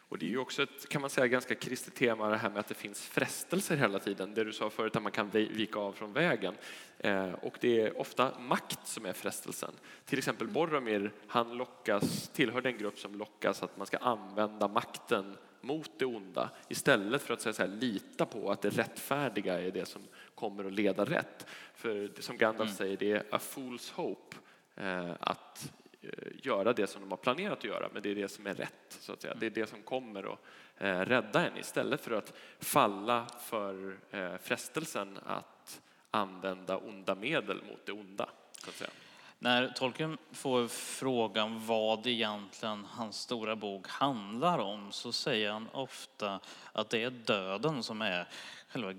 [0.08, 2.60] Och det är ju också ett, kan man säga, ganska kristet tema det här med
[2.60, 4.34] att det finns frestelser hela tiden.
[4.34, 6.54] Det du sa förut att man kan vika av från vägen.
[6.98, 9.72] Eh, och det är ofta makt som är frestelsen.
[10.04, 15.36] Till exempel Boromir, han lockas, tillhör den grupp som lockas att man ska använda makten
[15.60, 19.70] mot det onda istället för att säga så här, lita på att det rättfärdiga är
[19.70, 20.02] det som
[20.36, 21.46] kommer att leda rätt.
[21.74, 22.76] För som Gandalf mm.
[22.76, 24.36] säger, det är a fool's hope.
[24.76, 25.72] Eh, att
[26.06, 28.54] Eh, göra det som de har planerat att göra, men det är det som är
[28.54, 28.98] rätt.
[29.00, 29.34] Så att säga.
[29.34, 30.38] Det är det som kommer att
[30.78, 37.86] eh, rädda en istället för att falla för eh, frestelsen att använda onda medel mot
[37.86, 38.28] det onda.
[38.58, 38.90] Så att säga.
[39.38, 46.40] När tolken får frågan vad egentligen hans stora bok handlar om så säger han ofta
[46.72, 48.28] att det är döden som är
[48.68, 48.92] själva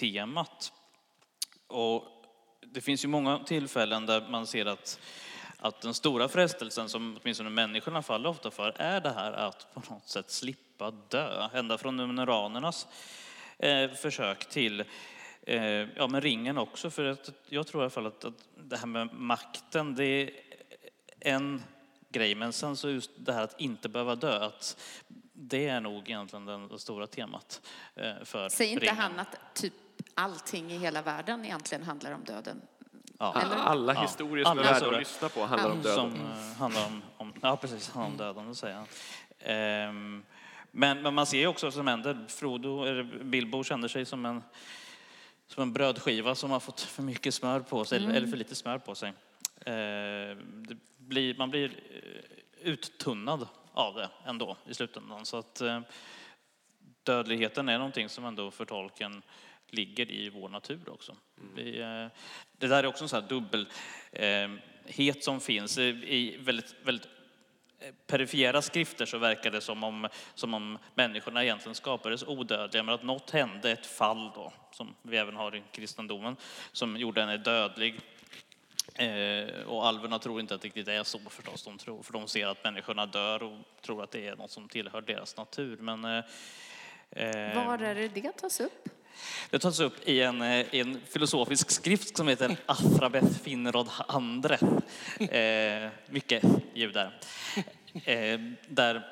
[0.00, 0.72] grundtemat.
[1.66, 2.04] Och
[2.60, 5.00] det finns ju många tillfällen där man ser att
[5.60, 9.82] att den stora frestelsen som åtminstone människorna faller ofta för är det här att på
[9.94, 11.48] något sätt slippa dö.
[11.52, 12.86] Ända från numeranernas
[13.58, 14.84] eh, försök till
[15.42, 15.60] eh,
[15.96, 16.90] ja, men ringen också.
[16.90, 20.30] För att jag tror i alla fall att, att det här med makten, det är
[21.20, 21.62] en
[22.08, 22.34] grej.
[22.34, 24.80] Men sen så just det här att inte behöva dö, att
[25.32, 27.62] det är nog egentligen det, det stora temat
[27.94, 28.96] eh, för Säger inte ringen.
[28.96, 29.74] han att typ
[30.14, 32.60] allting i hela världen egentligen handlar om döden?
[33.18, 33.32] Ja.
[33.32, 34.00] Alla Ja.
[34.00, 35.94] historier som Alla är värda att lyssna på handlar om döden.
[35.96, 38.84] Som eh, handlar om, om, ja precis, handlar om döden, det säger.
[39.38, 40.24] Ehm,
[40.70, 42.24] men, men man ser ju också vad som händer.
[42.28, 44.42] Frodo, eller Bilbo känner sig som en,
[45.46, 48.54] som en brödskiva som har fått för mycket smör på sig, eller- eller för lite
[48.54, 49.12] smör på sig.
[49.64, 55.26] Det blir, man blir eh, uttunnad av det ändå i slutändan.
[55.26, 55.80] Så att eh,
[57.02, 59.22] dödligheten är någonting som ändå för tolken
[59.70, 61.16] ligger i vår natur också.
[61.54, 62.06] Vi, eh,
[62.58, 67.08] det där är också en sån här dubbelhet som finns i- väldigt, väldigt
[67.80, 72.94] eh, perifera skrifter så verkar det som om, som om människorna egentligen skapades odödliga, men
[72.94, 76.36] att något hände, ett fall då, som vi även har i kristendomen,
[76.72, 78.00] som gjorde henne dödlig.
[78.94, 82.28] Eh, och alverna tror inte att det riktigt är så förstås, de tror, för de
[82.28, 85.76] ser att människorna dör och tror att det är något som tillhör deras natur.
[85.76, 86.24] Men, eh,
[87.10, 88.88] eh Var är det det tas upp?
[89.50, 94.58] Det tas upp i en, eh, i en filosofisk skrift som heter Afrabeth Finrod andre.
[95.18, 97.20] Eh, mycket ljud där.
[98.04, 99.06] Eh, där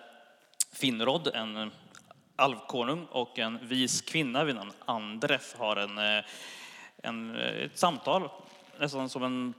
[0.73, 1.71] Finrod, en
[2.37, 6.25] alvkonung och en vis kvinna vid namn Andref har en, eh,
[7.03, 8.29] en, eh, ett samtal,
[8.79, 9.55] nästan som en,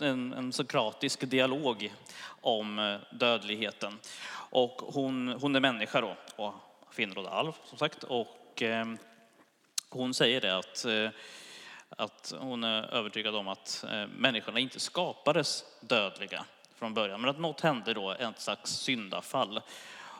[0.00, 1.92] en, en sokratisk dialog
[2.40, 3.98] om dödligheten.
[4.34, 6.54] Och hon, hon är människa då, och
[6.90, 8.04] Finrod är alv som sagt.
[8.04, 8.86] Och, eh,
[9.92, 11.10] hon säger det att, eh,
[11.88, 17.38] att hon är övertygad om att eh, människorna inte skapades dödliga från början, men att
[17.38, 19.60] något hände då, ett slags syndafall.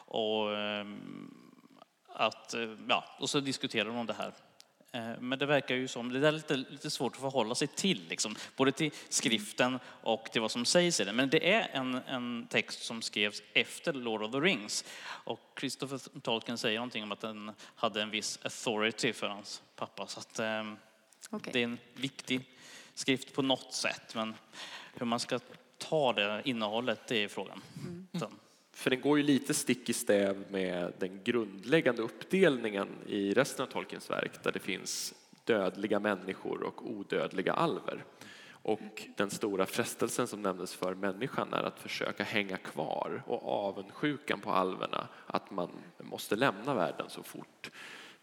[0.06, 1.34] Och, ehm,
[2.08, 4.32] att, eh, ja, och så diskuterar de det här.
[4.92, 8.08] Eh, Men det verkar ju som, det är lite, lite svårt att förhålla sig till,
[8.08, 11.16] liksom, både till skriften och till vad som sägs i den.
[11.16, 14.84] Men det är en, en text som skrevs efter Lord of the Rings.
[15.04, 20.06] Och Christopher Tolkien säger någonting om att den hade en viss authority för hans pappa.
[20.06, 20.72] Så att, eh,
[21.30, 21.52] Okej.
[21.52, 22.40] det är en viktig
[22.94, 24.14] skrift på något sätt.
[24.14, 24.34] Men
[24.94, 25.40] hur man ska
[25.78, 27.62] ta det innehållet, det är frågan.
[28.18, 28.38] Sen-
[28.82, 33.70] för den går ju lite stick i stäv med den grundläggande uppdelningen i resten av
[33.70, 35.14] Tolkiens verk där det finns
[35.44, 38.04] dödliga människor och odödliga alver.
[38.50, 44.40] Och den stora frestelsen som nämndes för människan är att försöka hänga kvar och avundsjukan
[44.40, 47.70] på alverna att man måste lämna världen så fort.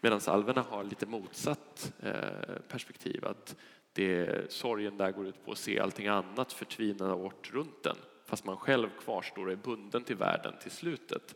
[0.02, 3.26] Medan alverna har lite motsatt eh, perspektiv.
[3.26, 3.56] Att
[3.94, 7.98] det, sorgen där går ut på att se allting annat förtvina bort runt den
[8.30, 11.36] fast man själv kvarstår och är bunden till världen till slutet.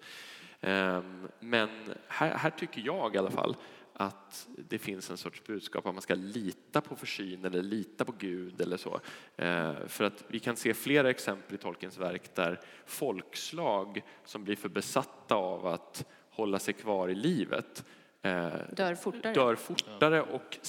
[0.61, 1.69] Ehm, Men
[2.07, 3.55] här, här tycker jag i alla fall
[3.95, 8.11] att det finns en sorts budskap att man ska lita på försyn eller lita på
[8.17, 8.99] Gud eller så.
[9.35, 14.55] Eh, För att vi kan se flera exempel i Tolkiens verk där folkslag som blir
[14.55, 17.85] för besatta av att hålla sig kvar i livet
[18.21, 19.33] eh, Dör fortare.
[19.33, 20.59] dör fortare och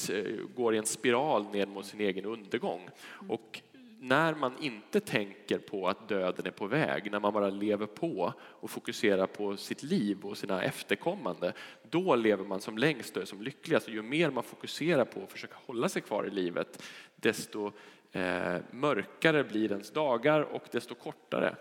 [0.54, 2.88] går i en spiral ner mot sin egen undergång.
[3.28, 3.62] Och
[4.08, 8.32] när man inte tänker på att döden är på väg, när man bara lever på
[8.40, 11.52] och fokuserar på sitt liv och sina efterkommande,
[11.90, 13.86] då lever man som längst och är som lyckligast.
[13.86, 16.82] Och ju mer man fokuserar på att försöka hålla sig kvar i livet,
[17.16, 17.72] desto
[18.12, 21.56] eh, mörkare blir ens dagar och desto kortare.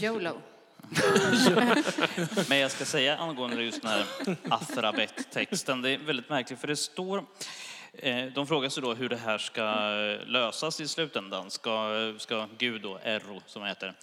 [0.00, 0.40] YOLO.
[2.48, 4.06] Men jag ska säga angående just den här
[4.48, 7.24] Athrabet-texten, det är väldigt märkligt för det står
[7.98, 9.62] Eh, de frågar sig då hur det här ska
[10.26, 11.50] lösas i slutändan.
[11.50, 13.94] Ska, ska Gud då, Erro som heter,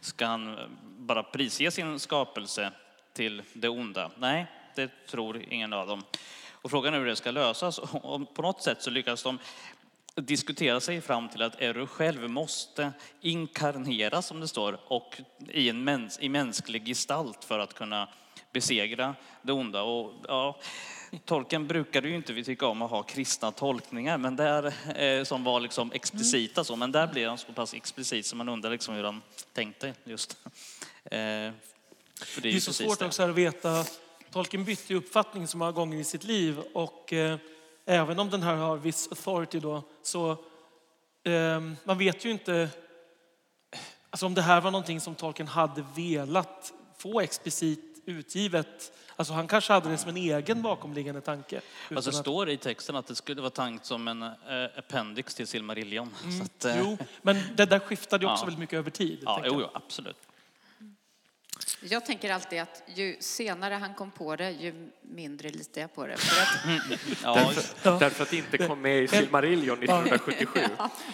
[0.00, 2.72] ska han bara prisge sin skapelse
[3.12, 4.10] till det onda?
[4.18, 6.04] Nej, det tror ingen av dem.
[6.50, 7.78] Och frågan är hur det ska lösas.
[7.78, 9.38] Och på något sätt så lyckas de
[10.14, 15.84] diskutera sig fram till att Erro själv måste inkarneras, som det står, och i, en
[15.84, 18.08] mäns i mänsklig gestalt för att kunna
[18.52, 19.82] besegra det onda.
[19.82, 20.58] Och, ja,
[21.24, 25.44] tolken brukade ju inte vi tycka om att ha kristna tolkningar, men där, eh, som
[25.44, 28.94] var liksom explicita så, men där blev han så pass explicit så man undrar liksom
[28.94, 29.22] hur han
[29.52, 30.36] tänkte just.
[31.04, 31.18] Eh,
[32.24, 33.06] för det Det är så svårt det.
[33.06, 33.84] också att veta.
[34.30, 37.38] Tolkien bytte uppfattning så många gånger i sitt liv och eh,
[37.86, 40.30] även om den här har viss authority då så
[41.24, 42.68] eh, man vet ju inte
[44.10, 48.92] alltså om det här var någonting som Tolkien hade velat få explicit utgivet.
[49.16, 51.60] Alltså han kanske hade det som en egen bakomliggande tanke.
[51.94, 54.30] Fast det står i texten att det skulle vara tänkt som en eh,
[54.76, 56.10] appendix till Silmarillion.
[56.38, 58.46] Så att, eh, Jo, men det där skiftade ju också Ja.
[58.46, 59.18] väldigt mycket över tid.
[59.22, 60.16] ja, jo, jo, absolut.
[61.80, 66.06] Jag tänker alltid att ju senare han kom på det, ju mindre litar jag på
[66.06, 66.16] det.
[66.16, 66.80] För att,
[67.22, 67.98] Ja, Ja.
[67.98, 70.60] Därför att det inte kom med i Silmarillion 1977.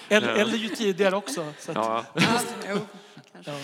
[0.08, 1.52] Eller, eller ju tidigare också.
[1.58, 2.78] Så att, Ja, ja, jo,
[3.32, 3.50] kanske.
[3.50, 3.58] ja.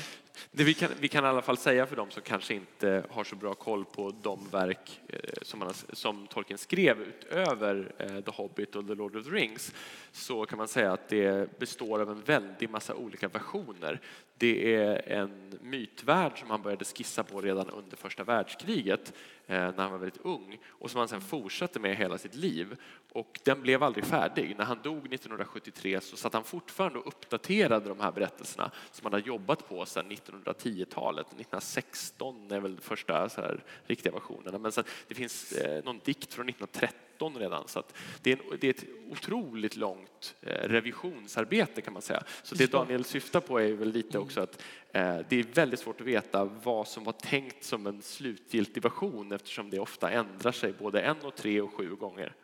[0.50, 3.24] Det vi, kan, vi kan i alla fall säga för dem som kanske inte har
[3.24, 8.30] så bra koll på de verk eh, som, man, som Tolkien skrev utöver eh, The
[8.30, 9.74] Hobbit och The Lord of the Rings
[10.12, 14.00] så kan man säga att det består av en väldig massa olika versioner.
[14.38, 19.12] Det är en mytvärld som han började skissa på redan under första världskriget
[19.46, 22.76] Eh, när han var väldigt ung och som han sen fortsatte med hela sitt liv.
[23.12, 24.54] Och den blev aldrig färdig.
[24.58, 29.12] När han dog 1973 så satt han fortfarande och uppdaterade de här berättelserna som han
[29.12, 31.26] har jobbat på sedan 1910-talet.
[31.26, 34.58] 1916 är väl första så här, riktiga versionerna.
[34.58, 37.68] Men sen, det finns eh, någon dikt från 1930 1913 redan.
[37.68, 37.82] Så
[38.22, 42.22] det är, en, det, är ett otroligt långt eh, revisionsarbete kan man säga.
[42.42, 46.00] Så det Daniel syftar på är väl lite också att eh, det är väldigt svårt
[46.00, 50.72] att veta vad som var tänkt som en slutgiltig version eftersom det ofta ändrar sig
[50.72, 52.34] både en och tre och sju gånger.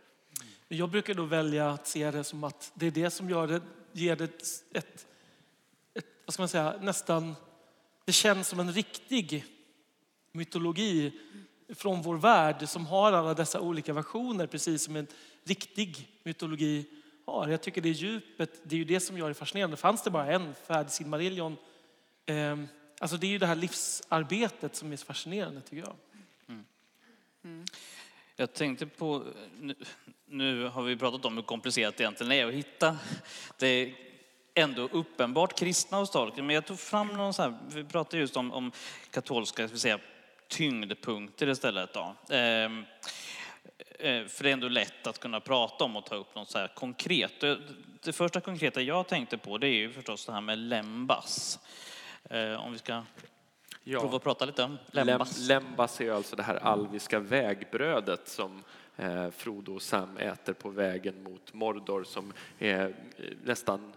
[0.68, 3.60] Jag brukar då välja att se det som att det är det som gör det,
[3.92, 5.06] ger det ett, ett,
[5.94, 7.34] ett vad ska man säga, nästan,
[8.04, 9.44] det känns som en riktig
[10.32, 11.12] mytologi
[11.74, 15.06] från vår värld som har alla dessa olika versioner, precis som en
[15.44, 16.84] riktig mytologi
[17.26, 17.48] har.
[17.48, 19.76] Jag tycker det är djupet, det är ju det som gör det fascinerande.
[19.76, 21.56] Fanns det bara en färdig Silmarillion,
[22.26, 22.58] eh,
[23.00, 25.96] alltså det är ju det här livsarbetet som är så fascinerande tycker jag.
[26.48, 26.64] Mm.
[27.44, 27.64] Mm.
[28.36, 29.24] Jag tänkte på,
[29.60, 29.74] nu,
[30.26, 32.98] nu, har vi pratat om hur komplicerat det egentligen är att hitta.
[33.58, 33.94] Det är
[34.54, 38.36] ändå uppenbart kristna hos tolken, men jag tog fram någon så här, vi pratade just
[38.36, 38.72] om, om
[39.10, 39.98] katolska, ska vi säga,
[40.50, 41.92] tyngdpunkter istället.
[41.92, 42.14] Då.
[42.28, 42.84] Ehm,
[43.98, 46.58] eh, för det är ändå lätt att kunna prata om och ta upp något så
[46.58, 47.40] här konkret.
[48.02, 51.58] Det, första konkreta jag tänkte på det är ju förstås det här med lembas.
[52.30, 53.02] Eh, om vi ska
[53.84, 54.00] ja.
[54.00, 55.48] prova att prata lite om lembas.
[55.48, 58.64] Lembas är alltså det här alviska vägbrödet som
[58.96, 62.94] eh, Frodo och Sam äter på vägen mot Mordor som är
[63.44, 63.92] nästan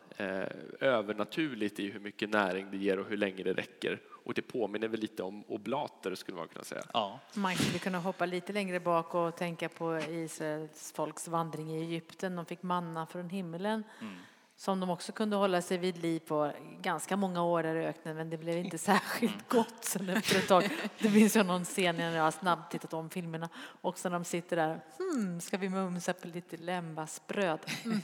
[0.79, 3.99] övernaturligt i hur mycket näring det ger och hur länge det räcker.
[4.23, 6.83] Och det påminner väl lite om oblater skulle man kunna säga.
[6.93, 7.19] Ja.
[7.33, 12.35] Man skulle kunna hoppa lite längre bak och tänka på Israels folks vandring i Egypten.
[12.35, 13.83] De fick manna från himlen.
[14.01, 14.15] Mm
[14.63, 18.29] som de också kunde hålla sig vid liv på ganska många år i öknen men
[18.29, 20.69] det blev inte särskilt gott sen efter ett tag.
[20.99, 23.49] Det finns ju någon scen när jag har snabbt tittat om filmerna
[23.81, 27.59] också när de sitter där, hmm, ska vi mumsa på lite lembasbröd?
[27.85, 28.01] Mm.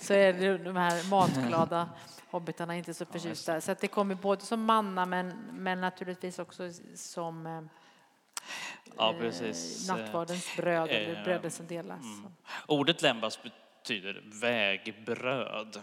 [0.00, 1.88] Så är det de här matglada
[2.30, 3.60] hobbitarna inte så förtjusta.
[3.60, 7.62] Så att det kommer både som manna men, men naturligtvis också som eh,
[8.96, 9.88] Ja, precis.
[9.88, 12.04] Nattvardens bröd, eller eh, brödet som delas.
[12.04, 12.32] Mm.
[12.66, 13.42] Ordet lembas
[13.84, 15.80] betyder vägbröd.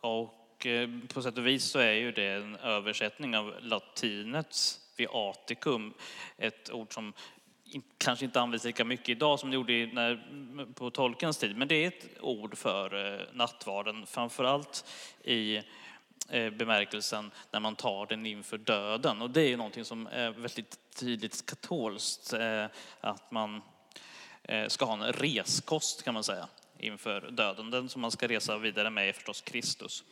[0.00, 5.94] Och eh, på sätt och vis så är ju det en översättning av latinets viaticum,
[6.36, 7.12] ett ord som
[7.98, 11.74] kanske inte används lika mycket idag som det gjorde när, på tolkens tid, men det
[11.74, 14.84] är ett ord för eh, nattvarden, framförallt
[15.24, 15.56] i
[16.28, 19.22] eh, bemärkelsen när man tar den inför döden.
[19.22, 22.34] Och det är ju någonting som är väldigt tydligt katolskt,
[23.00, 23.62] att man
[24.68, 27.70] ska ha en reskost kan man säga inför döden.
[27.70, 30.04] Den som man ska resa vidare med är förstås Kristus.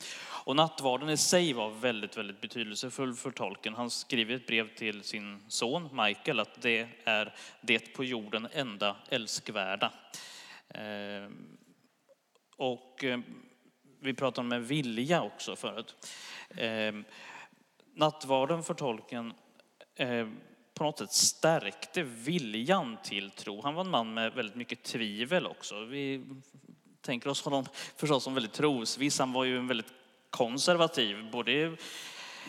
[0.45, 3.75] Och nattvarden i sig var väldigt, väldigt betydelsefull för tolken.
[3.75, 8.97] Han skriver ett brev till sin son Michael att det är det på jorden enda
[9.09, 9.93] älskvärda.
[10.69, 11.31] Eh,
[12.57, 13.21] och eh,
[14.01, 15.97] vi pratade om en vilja också förut.
[16.57, 16.95] Eh,
[17.95, 19.33] nattvarden för tolken
[20.75, 23.63] på något sätt stärkte viljan till tro.
[23.63, 25.85] Han var en man med väldigt mycket tvivel också.
[25.85, 26.25] Vi
[27.01, 27.65] tänker oss honom
[27.97, 29.19] förstås som väldigt trosviss.
[29.19, 29.93] Han var ju en väldigt
[30.31, 31.77] konservativ, både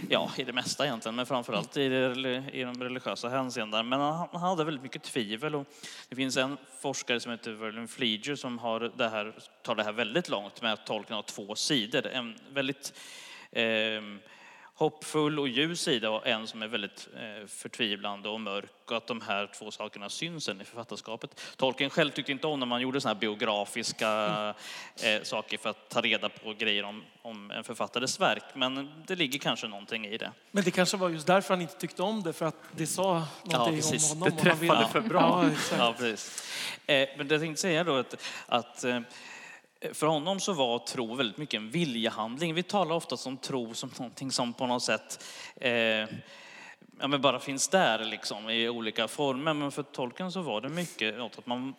[0.09, 3.83] ja, i det mesta egentligen, men framförallt i, det, i de religiösa hänseendena.
[3.83, 5.55] Men han, han, hade väldigt mycket tvivel.
[5.55, 5.67] Och
[6.09, 9.91] det finns en forskare som heter Verlin Fleeger som har det här, tar det här
[9.91, 12.07] väldigt långt med att tolkningen av två sidor.
[12.07, 12.93] En väldigt
[13.51, 14.01] eh,
[14.75, 19.07] hoppfull och ljus sida och en som är väldigt eh, förtvivlande och mörk och att
[19.07, 21.41] de här två sakerna syns i författarskapet.
[21.57, 24.09] Tolkien själv tyckte inte om när man gjorde såna här biografiska
[25.03, 25.25] mm.
[25.25, 29.39] saker för att ta reda på grejer om, om en författares verk, men det ligger
[29.39, 30.31] kanske någonting i det.
[30.51, 33.27] Men det kanske var just därför han inte tyckte om det, för att det sa
[33.43, 34.29] någonting ja, om honom.
[34.35, 35.49] Det träffade för bra.
[35.71, 36.43] Ja, ja precis.
[36.85, 38.85] Eh, men det jag tänkte säga då att, att
[39.91, 42.53] för honom så var tro väldigt mycket en viljehandling.
[42.53, 45.25] Vi talar ofta om tro som någonting som på något sätt
[45.55, 46.07] eh,
[46.99, 49.53] ja, men bara finns där liksom, i olika former.
[49.53, 51.75] Men för tolken så var det mycket att man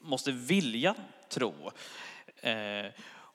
[0.00, 0.94] måste vilja
[1.28, 1.54] tro.
[2.40, 2.86] Eh,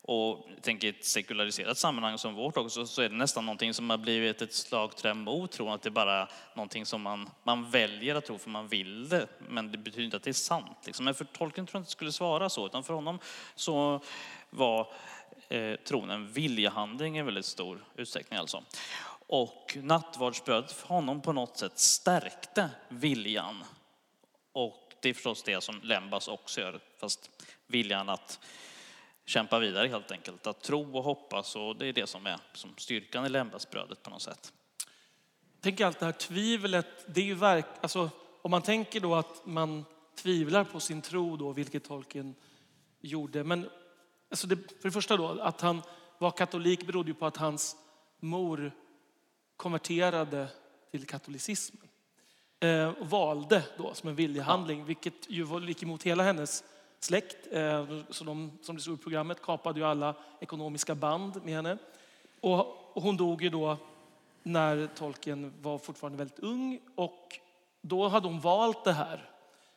[0.08, 3.74] och jag tänker i ett sekulariserat sammanhang som vårt också så är det nästan någonting
[3.74, 5.74] som har blivit ett slagträ mot tron.
[5.74, 9.28] Att det är bara någonting som man, man väljer att tro för man vill det.
[9.48, 10.78] Men det betyder inte att det är sant.
[10.86, 11.06] Liksom.
[11.06, 12.66] Men för tolken tror jag inte det skulle svara så.
[12.66, 13.20] Utan för honom
[13.56, 14.02] så
[14.50, 14.94] var
[15.50, 18.40] eh, tron en viljehandling i väldigt stor utsträckning.
[18.40, 18.64] Alltså.
[19.28, 23.64] Och nattvardsbrödet för honom på något sätt stärkte viljan.
[24.52, 27.30] Och det är förstås det som Lembas också gör, fast
[27.68, 28.40] viljan att
[29.26, 30.48] kämpa vidare helt enkelt.
[30.48, 34.10] Att tro och hoppas och det är det som är som styrkan i Lembasbrödet på
[34.10, 34.54] något sätt.
[35.62, 38.10] Tänk allt det här tvivlet, det är ju verk, alltså,
[38.42, 42.36] om man tänker då att man tvivlar på sin tro då, vilket tolken
[43.02, 43.44] gjorde.
[43.44, 43.70] Men
[44.30, 45.82] alltså det, för det första då, att han
[46.18, 47.76] var katolik berodde ju på att hans
[48.20, 48.72] mor
[49.58, 50.48] konverterade
[50.92, 51.88] till katolicismen.
[52.60, 54.86] Eh, och valde då som en viljehandling, ja.
[54.86, 56.64] vilket ju var, gick emot hela hennes
[57.06, 57.48] släkt.
[57.52, 61.78] Eh, så de, som det stod i programmet, kapade ju alla ekonomiska band med henne.
[62.40, 63.78] Och, hon dog ju då
[64.44, 67.40] när tolken var fortfarande väldigt ung och
[67.82, 69.30] då hade hon valt det här.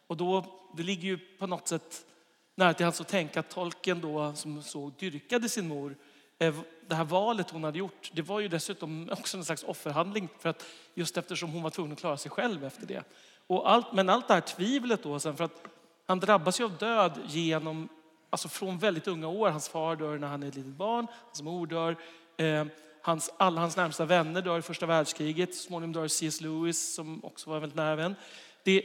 [0.07, 0.45] Och då,
[0.77, 2.07] det ligger ju på något sätt
[2.55, 5.97] nära till hands att tänka att tolken då som så dyrkade sin mor
[6.39, 6.55] eh,
[6.87, 10.49] det här valet hon hade gjort, det var ju dessutom också en slags offerhandling för
[10.49, 13.03] att just eftersom hon var tvungen att klara sig själv efter det.
[13.47, 15.78] Och allt, men allt det här tvivlet då sen, för att
[16.09, 17.89] han drabbas ju av död genom,
[18.31, 19.49] alltså från väldigt unga år.
[19.49, 21.97] Hans far dör när han är ett litet barn, hans mor dör,
[22.37, 22.65] eh,
[23.03, 26.41] hans, alla hans närmsta vänner dör i första världskriget, så småningom dör C.S.
[26.41, 28.15] Lewis som också var en väldigt nära vän.
[28.63, 28.85] Det,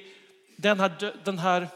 [0.58, 1.68] den här, den här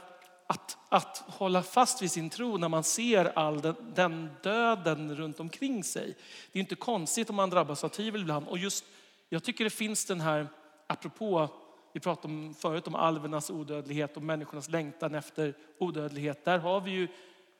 [0.47, 5.39] att, att hålla fast vid sin tro när man ser all den, den, döden runt
[5.39, 6.15] omkring sig.
[6.51, 8.47] Det är inte konstigt om man drabbas av tvivel ibland.
[8.47, 8.85] Och just,
[9.29, 10.47] jag tycker det finns den här,
[10.87, 11.49] apropå,
[11.97, 16.45] vi pratade om förut om alvernas odödlighet och människornas längtan efter odödlighet.
[16.45, 17.07] Där har vi ju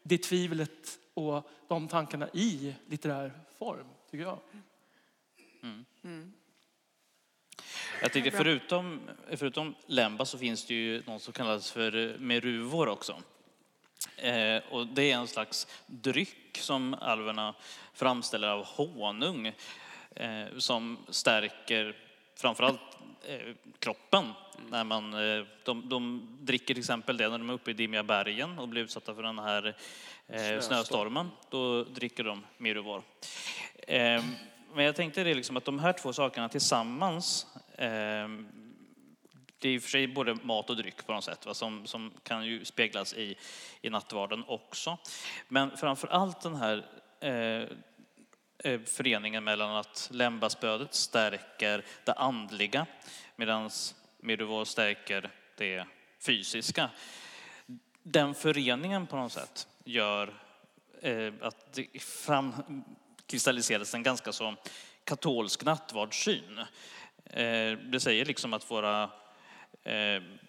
[0.04, 4.40] det tvivlet och de tankarna i litterär form, tycker jag.
[5.64, 5.86] Mm.
[6.04, 6.34] Mm.
[8.02, 13.22] Jag tycker förutom, förutom Lemba så finns det ju något som kallas för meruvor också.
[14.18, 17.56] Eh, och det är en slags dryck som alverna
[17.94, 19.54] framställer av honung
[20.16, 22.07] eh, som stärker
[22.38, 22.80] framförallt
[23.28, 24.34] eh, kroppen.
[24.70, 28.04] När man, eh, de, de, dricker till exempel det när de är uppe i dimmiga
[28.04, 29.76] bergen och blir utsatta för den här
[30.28, 31.30] eh, snöstormen.
[31.50, 33.04] Då dricker de meruvor.
[33.88, 34.24] Eh,
[34.74, 38.48] men jag tänkte det liksom att de här två sakerna tillsammans Ehm,
[39.60, 41.86] det är i och för sig både mat och dryck på något sätt, va, som,
[41.86, 43.36] som kan ju speglas i,
[43.82, 44.98] i nattvarden också.
[45.48, 46.86] Men framför allt den här
[47.20, 47.68] eh, eh
[48.68, 52.86] Eh, föreningen mellan att lämbasbödet stärker det andliga
[53.36, 53.70] medan
[54.20, 55.86] Meduvor stärker det
[56.20, 56.90] fysiska.
[58.04, 60.34] Den föreningen på något sätt gör
[61.02, 64.56] eh, att det framkristalliseras en ganska så
[65.04, 66.60] katolsk nattvardssyn.
[67.26, 69.10] Eh, det säger liksom att våra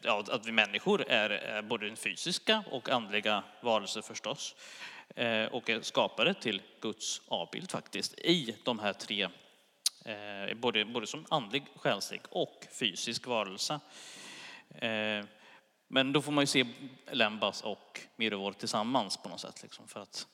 [0.03, 4.55] ja, att vi människor är, både fysiska och andliga varelser förstås
[5.15, 9.29] Eh, och är skapade till Guds avbild faktiskt i de här tre,
[10.05, 13.81] eh, både, både som andlig, själslig och fysisk varelse.
[14.69, 15.25] Eh,
[15.89, 16.67] men då får man ju se
[17.11, 20.27] Lembas och Mirovor tillsammans på något sätt, liksom för att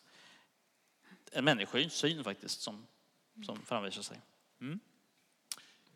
[1.32, 2.86] en människosyn faktiskt som,
[3.46, 4.20] som framvisar sig.
[4.60, 4.80] Mm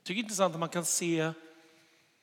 [0.09, 1.33] tycker det är intressant att man kan se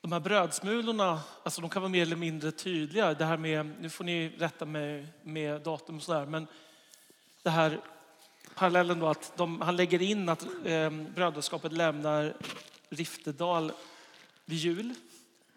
[0.06, 3.14] de här brödsmulorna, alltså de kan vara mer eller mindre tydliga.
[3.14, 6.48] Det här med, nu får ni rätta mig med datum och sådär, men
[7.44, 7.80] det här
[8.56, 12.34] parallellen då att de, han lägger in att eh, brödraskapet lämnar
[12.90, 13.72] Riftedal
[14.46, 14.94] vid jul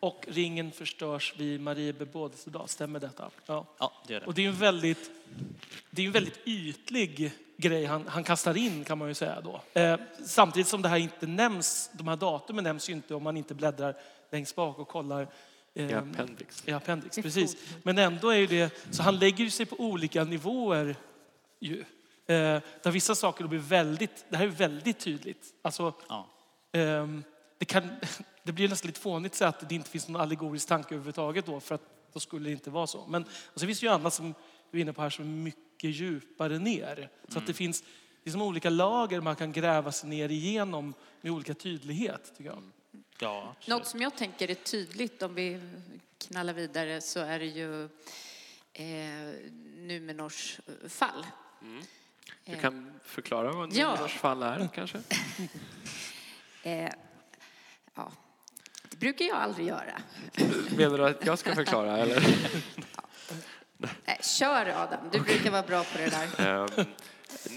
[0.01, 2.71] och ringen förstörs vid Marie bebådelsedag.
[2.71, 3.31] Stämmer detta?
[3.47, 3.67] Ja.
[3.79, 4.27] ja, det gör det.
[4.27, 5.11] Och det är en väldigt,
[5.91, 9.81] det är en väldigt ytlig grej han, han kastar in kan man ju säga då.
[9.81, 13.37] Eh, samtidigt som det här inte nämns, de här datumen nämns ju inte om man
[13.37, 13.97] inte bläddrar
[14.31, 15.29] längst bak och kollar
[15.75, 16.63] eh, I appendix.
[16.69, 17.57] I appendix, precis.
[17.83, 20.97] Men ändå är ju det, så han lägger sig på olika nivåer
[21.61, 21.81] ju.
[22.27, 25.55] Eh, där vissa saker blir väldigt, det här är väldigt tydligt.
[25.63, 26.29] Alltså, ja.
[26.73, 27.07] eh,
[27.59, 27.89] det, kan,
[28.43, 31.47] det blir nästan lite fånigt att säga att det inte finns någon allegorisk tanke överhuvudtaget
[31.47, 33.07] då, för att då skulle det inte vara så.
[33.09, 34.35] Men och så finns det ju annat som
[34.71, 37.09] du är inne på här som är mycket djupare ner.
[37.25, 37.43] Så mm.
[37.43, 37.85] att det finns
[38.23, 42.51] det är som olika lager man kan gräva sig ner igenom med olika tydlighet, tycker
[42.51, 42.63] jag.
[43.19, 45.61] Ja, Något som jag tänker är tydligt om vi
[46.19, 47.85] knallar vidare så är det ju
[48.73, 49.35] eh,
[49.77, 51.27] Numenors fall.
[51.63, 51.83] Mm.
[52.45, 54.09] Du kan förklara vad Numenors ja.
[54.09, 54.99] fall är kanske?
[56.63, 56.91] eh,
[57.95, 58.13] ja,
[58.83, 60.03] det brukar jag aldrig göra.
[60.77, 62.37] Menar du att jag ska förklara eller?
[64.07, 66.87] Nej, kör Adam, du brukar vara bra på det där.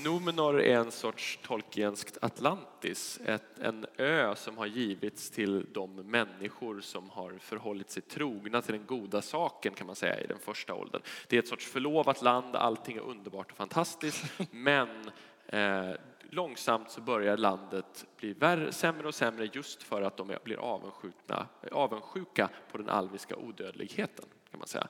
[0.04, 6.82] Numenor är en sorts tolkienskt Atlantis, ett, en ö som har givits till de människor
[6.82, 10.74] som har förhållit sig trogna till den goda saken kan man säga i den första
[10.74, 11.02] åldern.
[11.28, 15.12] Det är ett sorts förlovat land, allting är underbart och fantastiskt, men
[15.48, 15.92] eh,
[16.30, 21.48] långsamt så börjar landet bli värre, sämre och sämre just för att de blir avundsjuka,
[21.72, 24.88] avundsjuka på den alviska odödligheten kan man säga.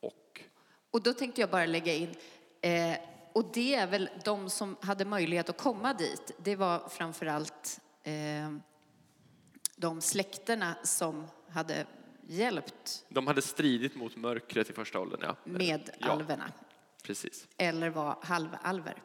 [0.00, 0.42] Och
[0.90, 2.14] Och då tänkte jag bara lägga in,
[2.60, 2.96] eh,
[3.34, 8.12] och det är väl de som hade möjlighet att komma dit, det var framförallt eh,
[9.76, 11.86] de släkterna som hade
[12.26, 15.20] hjälpt de hade stridit mot mörkret i första åldern.
[15.22, 15.36] Ja.
[15.44, 16.52] med ja, alverna,
[17.02, 17.48] Precis.
[17.56, 19.02] eller var halvalver.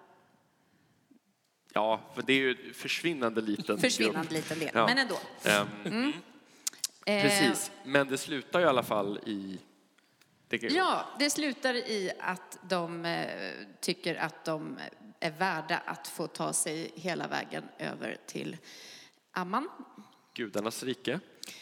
[1.74, 4.32] Ja, för det är ju försvinnande liten Försvinnande grupp.
[4.32, 4.86] liten del, Ja.
[4.88, 5.18] men ändå.
[5.44, 6.14] Ehm,
[7.06, 9.60] Eh, Precis, men det slutar ju i alla fall i...
[10.50, 14.80] Det, Ja, det slutar i att de eh, tycker att de
[15.20, 18.58] är värda att få ta sig hela vägen över till
[19.32, 19.70] Amman.
[20.34, 21.20] Gudarnas rike.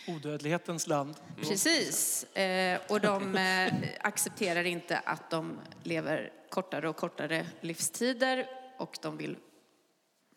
[0.07, 1.15] Odödlighetens land.
[1.37, 2.23] Precis.
[2.23, 9.17] Eh, och de eh, accepterar inte att de lever kortare och kortare livstider och de
[9.17, 9.37] vill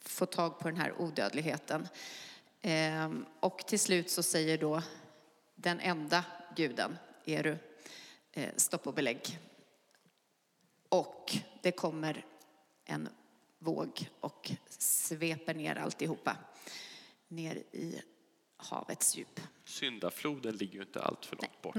[0.05, 1.89] få tag på den här odödligheten.
[3.41, 4.83] Och till slut så säger då
[5.55, 6.25] den enda
[6.57, 7.59] guden, Eru,
[8.57, 9.39] stopp och belägg.
[10.89, 12.25] Och det kommer
[12.85, 13.09] en
[13.59, 16.37] våg och sveper ner alltihopa
[17.29, 18.03] ner i
[18.57, 19.41] havets djup.
[19.65, 21.77] Syndafloden ligger ju inte allt för långt bort.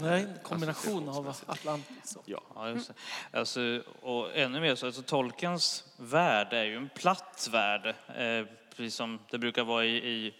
[0.00, 2.22] Nej, en kombination av Atlantis och...
[2.26, 2.68] Ja.
[2.68, 2.94] Just det.
[3.38, 8.46] Alltså, och ännu mer så, alltså, Tolkiens värld är ju en platt värld, eh,
[8.76, 10.34] precis som det brukar vara i, i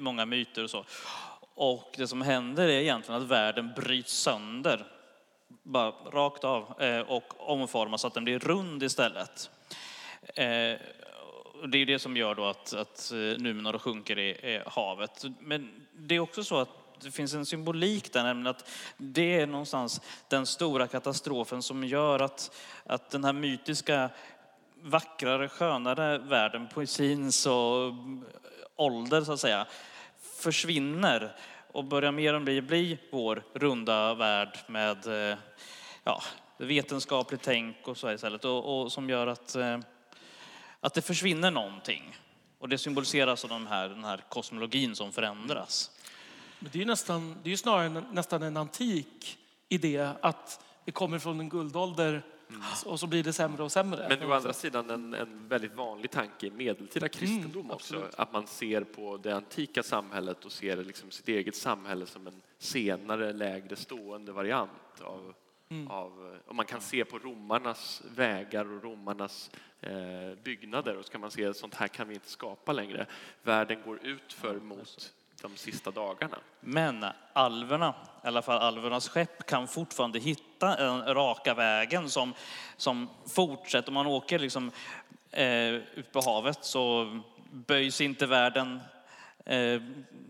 [0.00, 0.84] många myter och så.
[1.60, 4.86] Och det som händer är egentligen att världen bryts sönder,
[5.62, 9.50] bara rakt av, eh, och omformas så att den blir rund istället.
[10.22, 10.44] Eh,
[11.66, 15.24] det är det som gör då att, att eh, Numenor sjunker i, i havet.
[15.40, 16.68] Men det är också så att
[17.00, 22.18] det finns en symbolik där, nämligen att det är någonstans den stora katastrofen som gör
[22.18, 22.56] att,
[22.86, 24.10] att den här mytiska,
[24.82, 27.92] vackrare, skönare världen, poesins och
[28.76, 29.66] ålder så att säga,
[30.20, 31.36] försvinner
[31.72, 35.38] och börjar mer och mer bli vår runda värld med eh,
[36.04, 36.22] ja,
[36.58, 38.44] vetenskapligt tänk och så istället.
[38.44, 39.78] Och, och som gör att eh,
[40.80, 42.16] att det försvinner någonting.
[42.58, 45.90] Och det symboliseras av den här, den här kosmologin som förändras.
[46.58, 50.92] Men det är ju nästan, det är ju snarare nästan en antik idé att det
[50.92, 52.22] kommer från en guldålder
[52.84, 54.06] och så blir det sämre och sämre.
[54.08, 58.08] Men å andra sidan en, en väldigt vanlig tanke i medeltida kristendom också.
[58.16, 62.42] Att man ser på det antika samhället och ser liksom sitt eget samhälle som en
[62.58, 65.34] senare, lägre stående variant av,
[65.88, 69.90] av och man kan se på romarnas vägar och romarnas eh,
[70.44, 73.06] byggnader och så kan man se att sånt här kan vi inte skapa längre.
[73.42, 76.38] Världen går ut för mot de sista dagarna.
[76.60, 77.94] Men alverna,
[78.24, 82.34] i alla fall alvernas skepp, kan fortfarande hitta den raka vägen som,
[82.76, 83.88] som fortsätter.
[83.88, 84.70] Om man åker liksom,
[85.30, 88.80] eh, ut på havet så böjs inte världen
[89.46, 89.80] eh,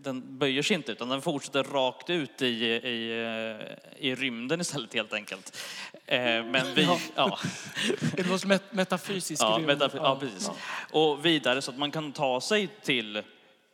[0.03, 4.93] den böjer sig inte utan den fortsätter rakt ut i, i, eh, i rymden istället
[4.93, 5.57] helt enkelt.
[6.05, 6.97] Eh, men vi, Ja.
[7.15, 7.39] ja.
[8.15, 9.43] Det låter met metafysiskt.
[9.43, 9.67] Ja, rymd.
[9.67, 10.51] metafor, ja, precis.
[10.91, 13.23] Och vidare så att man kan ta sig till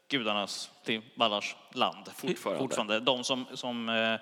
[0.07, 2.09] gudarnas, till Vallars land.
[2.15, 2.59] Fortfarande.
[2.59, 2.99] Fortfarande.
[2.99, 4.15] De som, som, eh,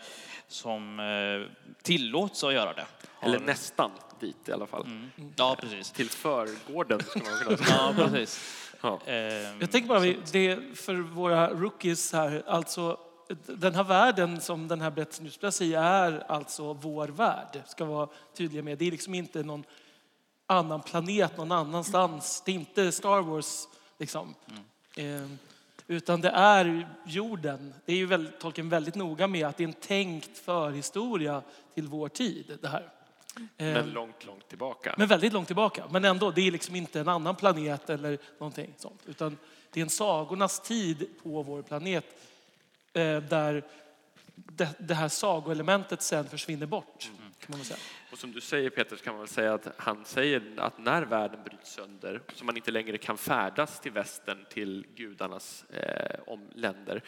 [0.48, 1.52] som eh,
[1.84, 2.86] tillåts att göra det.
[3.14, 4.88] Har- Eller nästan dit i alla fall.
[5.36, 5.92] Ja, precis.
[5.92, 7.94] Till förgården skulle man kunna säga.
[7.98, 8.62] Ja, precis.
[8.82, 9.00] Ja.
[9.06, 12.98] Ehm, Jag tänker bara, vi- det för våra rookies här, alltså
[13.46, 17.62] den här världen som den här berättelsen utspelar sig i är alltså vår värld.
[17.68, 18.78] Ska vara tydliga med.
[18.78, 19.64] Det är liksom inte någon
[20.48, 22.44] annan planet någon annanstans.
[22.46, 23.68] Det är inte Star Wars
[23.98, 24.36] liksom.
[24.96, 25.04] Eh,
[25.88, 27.74] utan det är jorden.
[27.86, 31.42] Det är ju väldigt, Tolkien väldigt noga med att det är en tänkt förhistoria
[31.74, 32.58] till vår tid.
[32.62, 32.92] Det här.
[33.38, 34.96] Eh, Men långt, långt tillbaka.
[34.98, 35.84] men väldigt långt tillbaka.
[35.92, 39.02] Men ändå, det är liksom inte en annan planet eller någonting sånt.
[39.06, 39.38] Utan
[39.72, 42.06] det är en sagornas tid på vår planet
[42.94, 43.64] eh, där
[44.78, 47.12] det, här sagoelementet sen försvinner bort.
[47.46, 47.80] Kan man säga.
[48.12, 51.02] Och som du säger Peter så kan man väl säga att han säger att när
[51.02, 56.50] världen bryts sönder så man inte längre kan färdas till västern till gudarnas eh, om
[56.54, 57.02] länder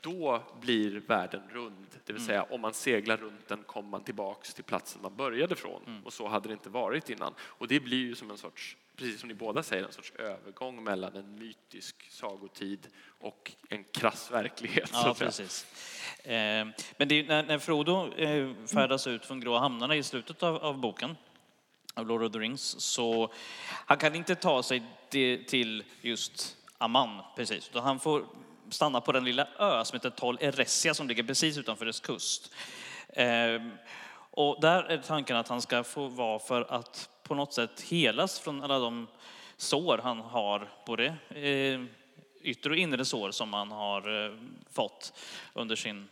[0.00, 1.86] då blir världen rund.
[2.04, 5.56] Det vill säga om man seglar runt den kommer man tillbaks till platsen man började
[5.56, 7.34] från och så hade det inte varit innan.
[7.40, 10.84] Och det blir ju som en sorts, precis som ni båda säger, en sorts övergång
[10.84, 12.86] mellan en mytisk sagotid
[13.20, 14.90] och en krass verklighet.
[14.92, 15.66] Ja, precis.
[16.24, 16.66] Eh,
[16.96, 20.56] Men det är, när, när Frodo eh, färdas ut från Grå hamnarna i slutet av,
[20.56, 21.16] av boken,
[21.94, 23.32] av Lord of the Rings, så
[23.86, 28.26] han kan inte ta sig till, till just Amman precis, utan han får
[28.70, 32.54] stanna på den lilla ö som heter Tol Eresstia som ligger precis utanför dess kust.
[33.08, 33.62] Eh,
[34.34, 38.40] Och där är tanken att han ska få vara för att på något sätt helas
[38.40, 39.06] från alla de
[39.56, 41.80] sår han har, både eh,
[42.42, 44.34] yttre och inre sår som han har eh,
[44.70, 45.12] fått
[45.52, 46.08] under sin,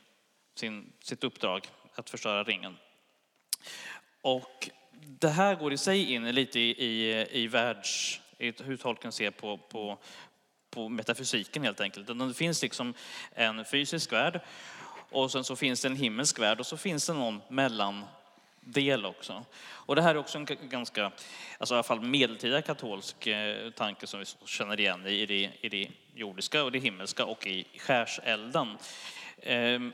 [0.54, 2.76] sin, sitt uppdrag att förstöra ringen.
[4.20, 9.12] Och det här går i sig in lite i, i, i världs, i hur tolken
[9.12, 9.98] ser på, på,
[10.70, 12.06] på metafysiken helt enkelt.
[12.18, 12.94] Det finns liksom
[13.34, 14.40] en fysisk värld
[15.10, 18.04] och sen så finns det en himmelsk värld och så finns det någon mellan
[18.60, 19.44] mellandel också.
[19.86, 21.12] Och det här är också en ganska,
[21.58, 25.68] alltså i alla fall medeltida katolsk eh, tanke som vi känner igen i det, i
[25.68, 28.78] det jordiska och det himmelska och i skärselden.
[29.42, 29.92] Ehm,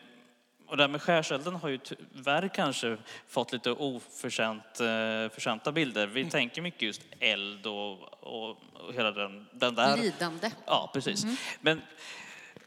[0.68, 2.96] och det här med skärselden har ju tyvärr kanske
[3.28, 6.06] fått lite oförtjänta bilder.
[6.06, 6.30] Vi mm.
[6.30, 9.96] tänker mycket just eld och, och, och hela den, den där...
[9.96, 10.50] Lidande.
[10.66, 11.24] Ja, precis.
[11.24, 11.36] Mm.
[11.60, 11.82] Men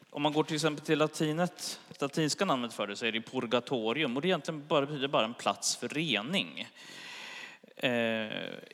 [0.10, 4.16] om man går till exempel till latinet, latinska namnet för det så är det purgatorium
[4.16, 6.68] och det egentligen bara betyder bara en plats för rening.
[7.82, 8.30] Eh,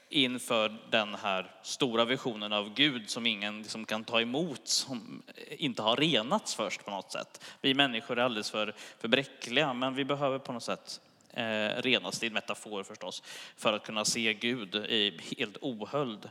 [0.09, 5.81] inför den här stora visionen av Gud som ingen liksom kan ta emot, som inte
[5.81, 7.41] har renats först på något sätt.
[7.61, 11.01] Vi människor är alldeles för, för bräckliga, men vi behöver på något sätt
[11.33, 13.23] eh, renas, det är en metafor förstås,
[13.57, 16.29] för att kunna se Gud i helt ohöljd.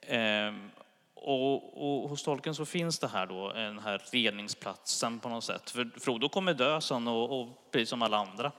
[0.00, 0.52] Eh,
[1.24, 5.70] och, och, hos tolken så finns det här då, den här reningsplatsen på något sätt.
[5.70, 8.52] För Frodo kommer dö sen och, och precis som alla andra.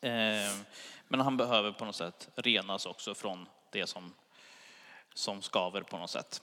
[0.00, 0.52] Eh,
[1.08, 4.14] men han behöver på något sätt renas också från det som,
[5.14, 6.42] som skaver på något sätt.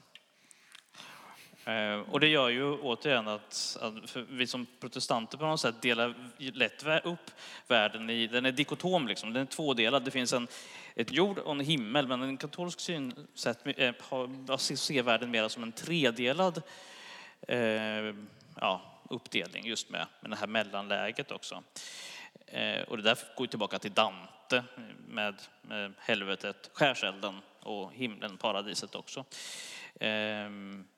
[1.65, 6.13] Eh, och det gör ju återigen att, att vi som protestanter på något sätt delar
[6.37, 7.31] lätt upp
[7.67, 10.03] världen i, den är dikotom liksom, den är tvådelad.
[10.03, 10.47] Det finns en,
[10.95, 15.71] ett jord och en himmel, men en katolsk synsätt eh, ser världen mer som en
[15.71, 16.61] tredelad
[17.47, 18.15] eh,
[18.55, 21.63] ja, uppdelning just med, med det här mellanläget också.
[22.47, 24.63] Eh, och det där går tillbaka till Dante
[25.07, 29.25] med, med helvetet, skärselden och himlen, paradiset också.
[29.99, 30.49] Eh,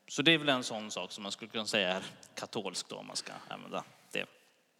[0.07, 2.03] så det är väl en sån sak som man skulle kunna säga är
[2.35, 4.25] katolsk då, om man ska använda det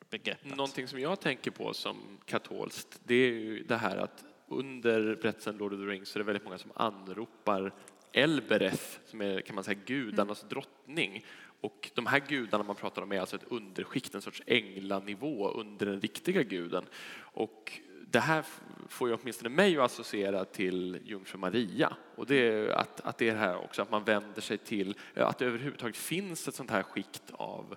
[0.09, 0.55] begreppet.
[0.57, 5.57] Någonting som jag tänker på som katolskt, det är ju det här att under berättelsen
[5.57, 7.73] Lord of the Rings så är det väldigt många som anropar
[8.13, 11.25] Elbereth, som är kan man säga gudarnas drottning.
[11.61, 15.85] Och de här gudarna man pratar om är alltså ett underskikt, en sorts änglanivå under
[15.85, 16.85] den riktiga guden.
[17.17, 17.79] Och
[18.13, 18.45] det här
[18.87, 21.95] får ju åtminstone mig att associera till jungfru Maria.
[22.15, 25.37] Och det är att, att det är här också att man vänder sig till, att
[25.37, 27.75] det överhuvudtaget finns ett sånt här skikt av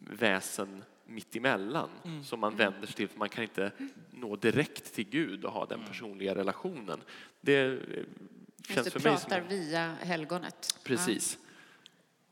[0.00, 2.24] väsen mittemellan mm.
[2.24, 3.70] som man vänder sig till för man kan inte
[4.10, 5.88] nå direkt till Gud och ha den mm.
[5.88, 7.00] personliga relationen.
[7.40, 7.80] Det
[8.68, 9.30] känns du för mig som...
[9.30, 10.80] pratar via helgonet.
[10.84, 11.38] Precis.
[11.40, 11.46] Ja.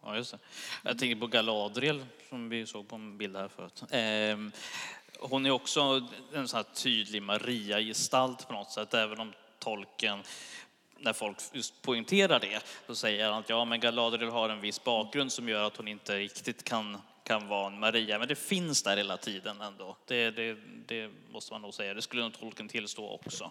[0.03, 0.39] Ja, just det.
[0.83, 3.83] Jag tänker på Galadriel som vi såg på en bild här förut.
[5.19, 10.23] Hon är också en sån här tydlig Maria-gestalt på något sätt, även om tolken
[10.99, 14.85] när folk just poängterar det, så säger han att ja, men Galadriel har en viss
[14.85, 18.83] bakgrund som gör att hon inte riktigt kan, kan vara en Maria, men det finns
[18.83, 19.97] där hela tiden ändå.
[20.07, 20.57] Det, det,
[20.87, 21.95] det måste man nog säga.
[21.95, 23.51] Det skulle nog tolken tillstå också.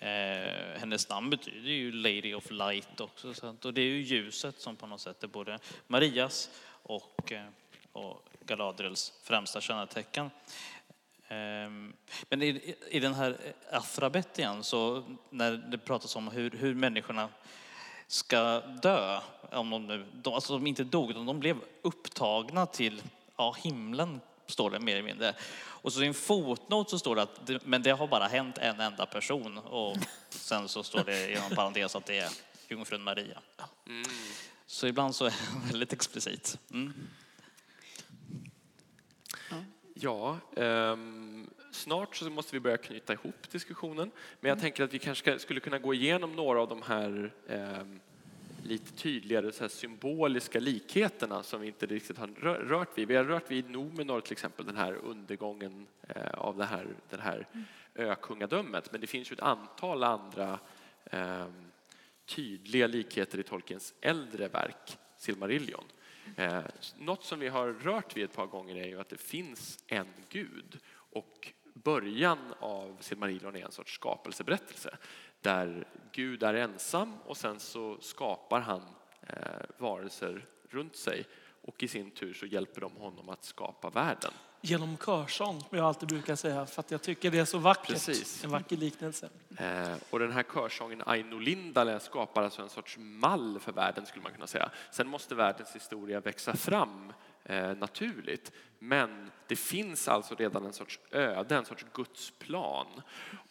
[0.00, 3.64] Eh, hennes namn betyder ju Lady of Light också, sant?
[3.64, 6.50] och det är ju ljuset som på något sätt är både Marias
[6.82, 7.46] och, eh,
[7.92, 10.30] och Galadriels främsta kännetecken.
[11.28, 11.92] Ehm,
[12.28, 13.36] men i, i den här
[13.72, 17.28] Afrabet igen, så när det pratas om hur, hur människorna
[18.06, 19.20] ska dö,
[19.52, 23.02] om de, nu, de, alltså de inte dog, utan de blev upptagna till
[23.36, 25.34] ja, himlen, står det mer eller mindre.
[25.58, 28.58] Och så i en fotnot så står det att det, men det har bara hänt
[28.58, 29.96] en enda person och
[30.30, 32.30] sen så står det inom parentes att det är
[32.68, 33.38] jungfrun Maria.
[33.86, 34.04] Mm.
[34.66, 36.58] Så ibland så är det väldigt explicit.
[36.70, 36.92] Mm.
[40.00, 44.10] Ja, um, snart så måste vi börja knyta ihop diskussionen.
[44.40, 44.62] Men jag mm.
[44.62, 48.00] tänker att vi kanske skulle kunna gå igenom några av de här um,
[48.62, 52.26] lite tydligare så symboliska likheterna som vi inte riktigt har
[52.68, 53.08] rört vid.
[53.08, 55.86] Vi har rört vid Nomenor till exempel, den här undergången
[56.16, 57.64] uh, av det här, det här mm.
[58.10, 58.92] ökungadömet.
[58.92, 60.58] Men det finns ju ett antal andra
[61.12, 61.70] um,
[62.26, 65.84] tydliga likheter i Tolkiens äldre verk, Silmarillion.
[66.36, 66.60] Eh,
[66.96, 70.08] något som vi har rört vid ett par gånger är ju att det finns en
[70.28, 74.98] gud och början av Silmarillion är en sorts skapelseberättelse
[75.40, 78.82] där Gud är ensam och sen så skapar han
[79.26, 79.36] eh,
[79.78, 81.24] varelser runt sig
[81.62, 85.86] och i sin tur så hjälper de honom att skapa världen genom körsång, som jag
[85.86, 87.86] alltid brukar säga, för att jag tycker det är så vackert.
[87.86, 88.44] Precis.
[88.44, 89.28] En vacker liknelse.
[89.56, 94.22] Eh, och den här körsången Aino Lindale skapar alltså en sorts mall för världen, skulle
[94.22, 94.70] man kunna säga.
[94.90, 97.12] Sen måste världens historia växa fram
[97.44, 98.52] eh, naturligt.
[98.78, 102.86] Men det finns alltså redan en sorts öde, en sorts gudsplan.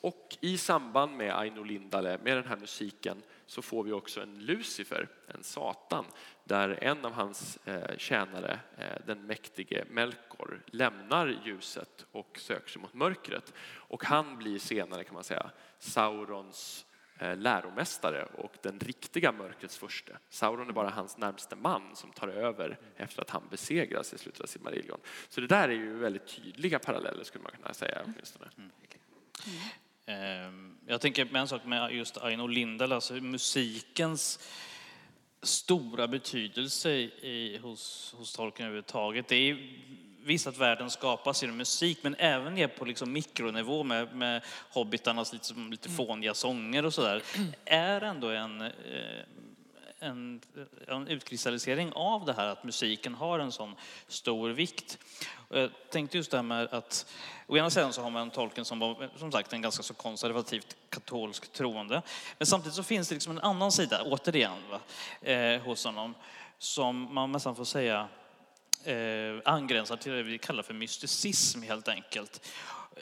[0.02, 4.40] Och i samband med Aino Lindale, med den här musiken, så får vi också en
[4.40, 6.06] Lucifer, en Satan,
[6.44, 9.84] där en av hans eh, tjänare, eh, den mäktige
[10.38, 13.54] Melkor, lämnar ljuset och söker sig mot mörkret.
[13.76, 16.86] Och han blir senare, kan man säga, Saurons
[17.20, 20.18] eh, läromästare och den riktiga mörkrets furste.
[20.30, 24.42] Sauron är bara hans närmste man som tar över efter att han besegras i slutet
[24.42, 25.00] av Silmarillion.
[25.30, 28.46] Så det där är ju väldigt tydliga paralleller skulle man kunna säga åtminstone.
[30.06, 34.40] Ehm, Jag tänker med en sak med just Aino Lindell, alltså musikens
[35.42, 39.28] stora betydelse i, hos, hos tolken överhuvudtaget.
[39.28, 39.58] Det är
[40.28, 45.34] visst att världen skapas genom musik, men även ner på liksom mikronivå med, med hobbitarnas
[45.34, 47.24] lite, som lite fåniga sånger och sådär,
[47.66, 48.72] är ändå en, eh,
[50.00, 50.42] en,
[50.88, 53.76] en utkristallisering av det här att musiken har en sån
[54.08, 54.98] stor vikt.
[55.50, 57.14] Jag tänkte just det här med att
[57.48, 60.78] å ena sidan så har man tolken som var som sagt en ganska så konservativt
[60.90, 62.02] katolsk troende.
[62.38, 64.80] Men samtidigt så finns det liksom en annan sida, återigen, va,
[65.32, 66.16] eh, hos honom
[66.60, 68.08] som man nästan får säga
[68.88, 72.48] eh, angränsar till det vi kallar för mysticism helt enkelt.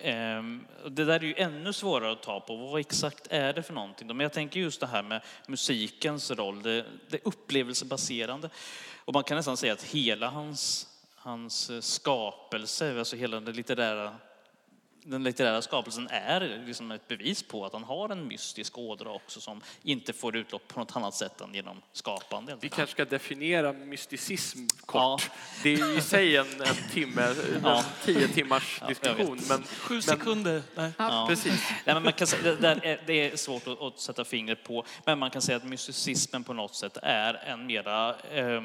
[0.02, 0.44] Eh,
[0.90, 2.56] det där är ju ännu svårare att ta på.
[2.56, 4.08] Vad exakt är det för någonting?
[4.08, 8.50] Men jag tänker just det här med musikens roll, det, det upplevelsebaserande.
[9.06, 14.16] Och man kan nästan säga att hela hans, hans eh, skapelse, alltså hela den litterära
[15.08, 19.42] den litterära skapelsen är liksom ett bevis på att han har en mystisk ådra också
[19.42, 22.58] som inte får utlopp på något annat sätt än genom skapande.
[22.62, 24.96] Vi kanske ska definiera mysticism kort.
[25.02, 25.34] Ja.
[25.64, 27.22] Det är ju i sig en, en timme,
[27.56, 27.84] en Ja.
[28.04, 29.40] tio timmars Ja, diskussion.
[29.50, 30.64] men, Sju men, sekunder.
[30.76, 30.92] Nej.
[30.98, 31.26] Ja.
[31.30, 31.70] Precis.
[31.86, 34.64] Nej, men man kan säga, det, där är, det är svårt att, att sätta fingret
[34.64, 38.64] på, men man kan säga att mysticismen på något sätt är en mera eh,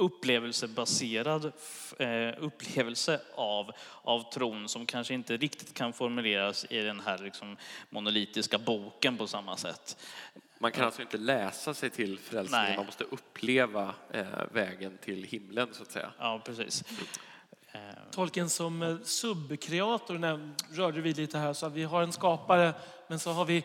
[0.00, 1.52] upplevelsebaserad
[1.98, 3.72] eh, upplevelse av,
[4.02, 7.56] av tron som kanske inte riktigt kan formuleras i den här liksom,
[7.90, 9.96] monolitiska boken på samma sätt.
[10.58, 12.76] Man kan alltså inte läsa sig till frälsningen, Nej.
[12.76, 16.10] man måste uppleva eh, vägen till himlen så att säga.
[16.18, 16.84] Ja, precis.
[17.72, 17.80] Eh,
[18.10, 21.52] Tolken som subkreator när- rörde vi lite här.
[21.52, 22.74] Så att vi har en skapare,
[23.08, 23.64] men så har vi,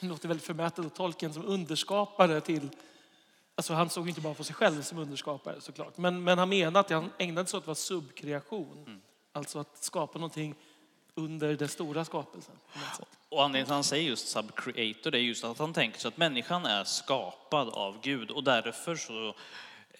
[0.00, 2.68] det låter väldigt förmätet, tolken som underskapare till
[3.58, 5.98] Alltså han såg inte bara på sig själv som underskapare såklart.
[5.98, 9.02] Men, men han menade att han ägnade sig åt att vara subkreation.
[9.32, 10.54] Alltså att skapa någonting
[11.14, 12.54] under den stora skapelsen.
[13.28, 16.08] Och anledningen till att han säger just subcreator det är just att han tänker sig
[16.08, 19.34] att människan är skapad av Gud och därför så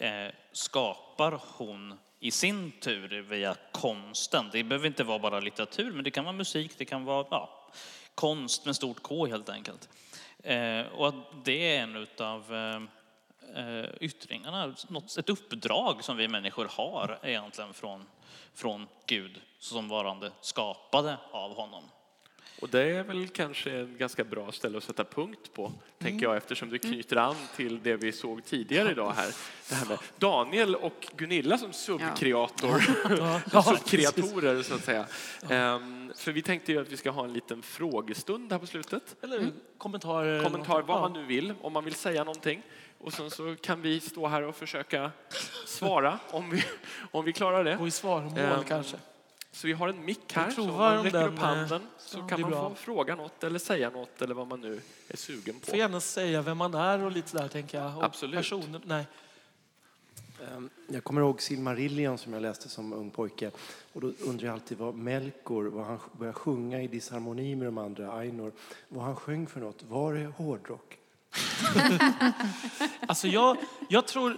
[0.04, 4.50] eh, skapar hon i sin tur via konsten.
[4.52, 7.70] Det behöver inte vara bara litteratur, men det kan vara musik, det kan vara ja,
[8.14, 9.88] konst med stort K helt enkelt.
[10.42, 12.80] Eh, och det är en utav eh,
[14.00, 18.06] yttringarna, något, ett uppdrag som vi människor har egentligen från,
[18.54, 21.84] från Gud som varande skapade av honom.
[22.60, 26.36] Och det är väl kanske en ganska bra ställe att sätta punkt på, tänker jag,
[26.36, 29.34] eftersom det knyter an till det vi såg tidigare idag här.
[29.68, 32.82] Det här med Daniel och Gunilla som subkreator,
[33.52, 35.06] Ja, subkreatorer så att säga.
[35.50, 39.16] Ehm, för vi tänkte ju att vi ska ha en liten frågestund här på slutet.
[39.22, 40.42] Eller kommentarer.
[40.44, 41.00] Kommentar vad Ja.
[41.00, 42.62] man nu vill, om man vill säga någonting.
[42.98, 45.10] Och sen så kan vi stå här och försöka
[45.66, 46.64] svara om vi,
[47.10, 47.76] om vi klarar det.
[47.76, 48.96] Gå i svaromål Ehm, kanske.
[49.52, 51.88] Så vi har en mick här, Vi så om man räcker den, upp handen eh,
[51.98, 52.68] så kan man bra.
[52.70, 55.66] få fråga något eller säga något eller vad man nu är sugen på.
[55.66, 57.96] Får gärna säga vem man är och lite där tänker jag.
[57.98, 58.36] Och Absolut.
[58.36, 59.06] Personer, nej.
[60.56, 63.50] Ehm, Jag kommer ihåg Silmarillion som jag läste som ung pojke.
[63.92, 67.78] Och då undrar jag alltid vad Melkor, vad han började sjunga i disharmoni med de
[67.78, 68.52] andra, Ainur,
[68.88, 69.82] vad han sjöng för något.
[69.82, 70.98] Var det hårdrock?
[73.08, 73.56] Alltså jag,
[73.88, 74.36] jag tror,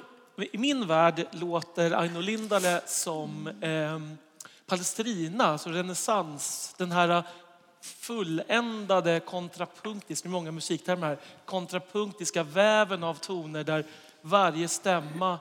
[0.52, 4.00] i min värld låter Aino Lindale som eh,
[4.66, 6.74] Palestrina, alltså renässans.
[6.78, 7.22] Den här
[7.80, 13.84] fulländade kontrapunktiska, med många musiktermer här, kontrapunktiska väven av toner där
[14.22, 15.38] varje stämma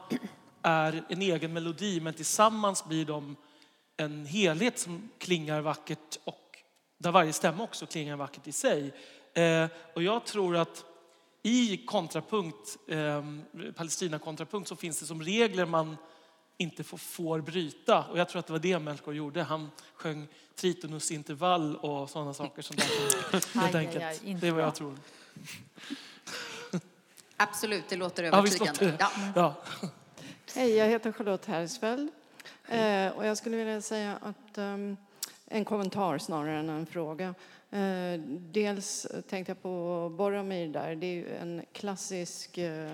[0.61, 3.35] är en egen melodi men tillsammans blir de
[3.97, 6.57] en helhet som klingar vackert och
[6.97, 8.93] där varje stämma också klingar vackert i sig.
[9.33, 10.85] Eh, och jag tror att
[11.43, 13.23] i kontrapunkt, eh,
[13.75, 15.97] Palestina-kontrapunkt så finns det som regler man
[16.57, 18.03] inte får, får bryta.
[18.03, 19.43] Och jag tror att det var det Melkor gjorde.
[19.43, 22.61] Han sjöng tritonus intervall och sådana saker.
[22.61, 22.85] Som där.
[23.31, 24.03] Helt Aj, aj, enkelt.
[24.03, 24.97] aj, det är vad jag tror.
[27.37, 28.85] Absolut, det låter Ja, övertygande.
[28.85, 28.97] det.
[28.99, 29.11] Ja.
[29.35, 29.55] Ja.
[30.55, 32.09] Hej, jag heter Charlotte Herrsfeld.
[32.67, 34.97] Eh, och jag skulle vilja säga att ehm,
[35.45, 37.35] en kommentar snarare än en fråga.
[37.69, 38.19] Eh,
[38.51, 40.95] dels tänkte jag på Boromir där.
[40.95, 42.91] Det är ju en klassisk eh,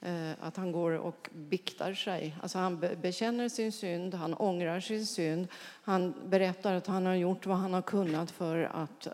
[0.00, 2.36] eh, att han går och biktar sig.
[2.42, 5.48] Alltså han be- bekänner sin synd, han ångrar sin synd.
[5.82, 9.08] Han berättar att han har gjort vad han har kunnat för att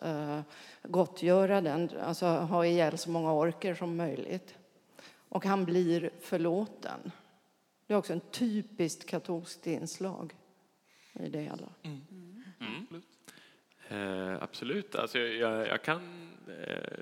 [0.83, 4.55] gottgöra den, alltså ha ihjäl så många orker som möjligt.
[5.29, 7.13] Och han blir förlåten.
[7.87, 10.35] Det är också en typiskt katolskt inslag
[11.13, 11.69] i det hela.
[13.89, 16.01] Eh, absolut, alltså, jag, jag kan
[16.67, 16.99] eh,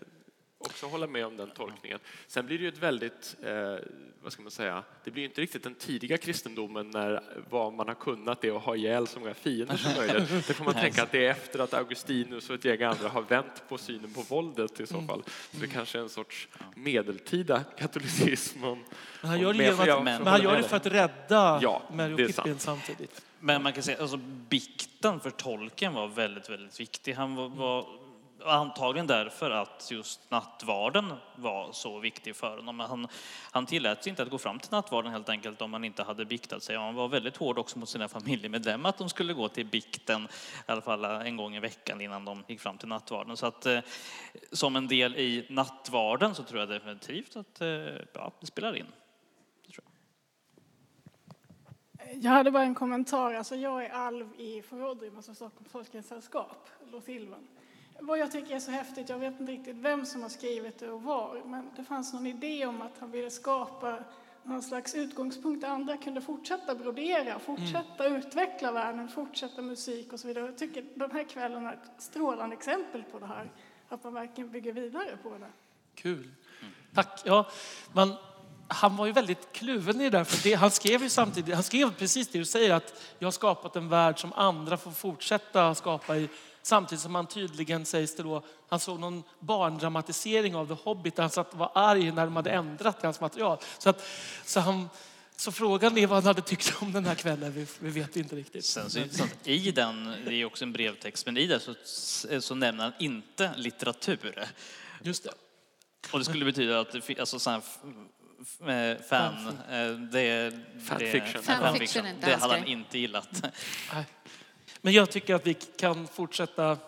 [0.65, 1.99] också hålla med om den tolkningen.
[2.27, 3.77] Sen blir det ju ett väldigt, eh,
[4.23, 7.89] vad ska man säga, det blir ju inte riktigt den tidiga kristendomen när vad man
[7.89, 10.29] har kunnat det är att ha ihjäl så många fiender som möjligt.
[10.47, 13.23] Det får man tänka att det är efter att Augustinus och ett gäng andra har
[13.23, 15.23] vänt på synen på våldet i så fall.
[15.51, 18.65] Så det kanske är en sorts medeltida katolicism.
[18.65, 18.85] Om,
[19.21, 21.83] Men han gör det, jag att, men han gör med det för att rädda Ja,
[21.93, 22.61] Mary det är och Pippin sant.
[22.61, 23.23] samtidigt.
[23.41, 24.17] Men man kan säga alltså
[24.49, 27.13] bikten för tolken var väldigt, väldigt viktig.
[27.13, 27.87] Han var, var
[28.45, 32.77] antagligen därför att just nattvarden var så viktig för honom.
[32.77, 33.09] Men Han,
[33.51, 36.25] han tillät sig inte att gå fram till nattvarden helt enkelt om han inte hade
[36.25, 36.77] biktat sig.
[36.77, 40.29] Han var väldigt hård också mot sina familjemedlemmar att de skulle gå till bikten
[40.69, 43.37] i alla fall en gång i veckan innan de gick fram till nattvarden.
[43.37, 43.79] Så att eh,
[44.53, 47.69] som en del i nattvarden så tror jag definitivt att eh,
[48.13, 48.87] ja, det spelar in.
[49.67, 49.93] Det tror jag.
[52.23, 53.35] Jag hade bara en kommentar.
[53.35, 57.49] Alltså jag är alv i förrådrymmet som Stockholms Folkhälsosällskap, Låsilven.
[58.05, 60.91] Vad jag tycker är så häftigt, jag vet inte riktigt vem som har skrivit det
[60.91, 63.99] och var, men det fanns någon idé om att han ville skapa
[64.43, 70.29] någon slags utgångspunkt där andra kunde fortsätta brodera, fortsätta utveckla världen, fortsätta musik och så
[70.29, 70.47] vidare.
[70.47, 73.51] Jag tycker den här kvällen är ett strålande exempel på det här,
[73.89, 75.51] att man verkligen bygger vidare på det.
[75.95, 76.31] Kul.
[76.95, 77.23] Tack.
[77.25, 77.51] Ja,
[77.93, 78.15] man,
[78.69, 80.25] han var ju väldigt kluven i det där.
[80.25, 83.33] För det, han skrev ju samtidigt, han skrev precis det du säger att jag har
[83.33, 86.29] skapat en värld som andra får fortsätta skapa i.
[86.63, 91.23] Samtidigt som han tydligen sägs det då, han såg någon barndramatisering av The Hobbit där
[91.23, 93.59] han satt och var arg när de hade ändrat i hans material.
[93.79, 94.05] Så, att,
[94.45, 94.89] så, han,
[95.37, 98.37] så frågan är vad han hade tyckt om den här kvällen, vi, vi vet inte
[98.37, 98.65] riktigt.
[98.65, 101.75] Sen så, så att i den, det är också en brevtext, men i den så,
[102.41, 104.49] så nämner han inte litteratur.
[105.03, 105.31] Just det.
[106.13, 107.63] Och det skulle betyda att det alltså sån här
[108.93, 110.53] eh, fan, eh, det,
[110.89, 111.33] Fanfiction.
[111.37, 113.43] det, Fanfiction är inte det hade han inte gillat.
[114.85, 116.79] Men jag tycker att vi kan fortsätta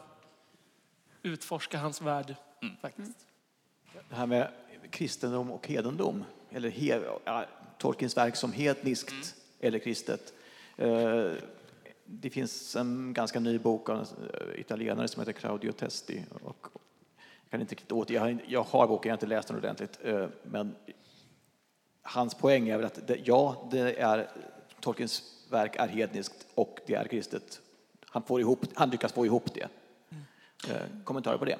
[1.22, 2.34] utforska hans värld.
[2.80, 3.26] Faktiskt.
[4.08, 4.48] Det här med
[4.90, 7.44] kristendom och hedendom, eller he, ja,
[7.78, 10.32] Tolkiens verk som hedniskt eller kristet.
[10.76, 11.32] Eh,
[12.06, 16.24] Det finns en ganska ny bok av en eh, italienare som heter Claudio Testi.
[16.42, 19.48] Och jag, kan inte riktigt åter, jag, har, jag har boken, jag har inte läst
[19.48, 19.98] den ordentligt.
[20.02, 20.74] eh, Men
[22.02, 24.30] hans poäng är väl att det, ja, det är,
[24.80, 27.60] Tolkiens verk är hedniskt och det är kristet.
[28.14, 29.68] Han, får ihop, han lyckas få ihop det.
[30.70, 31.58] Eh, Kommentarer på det?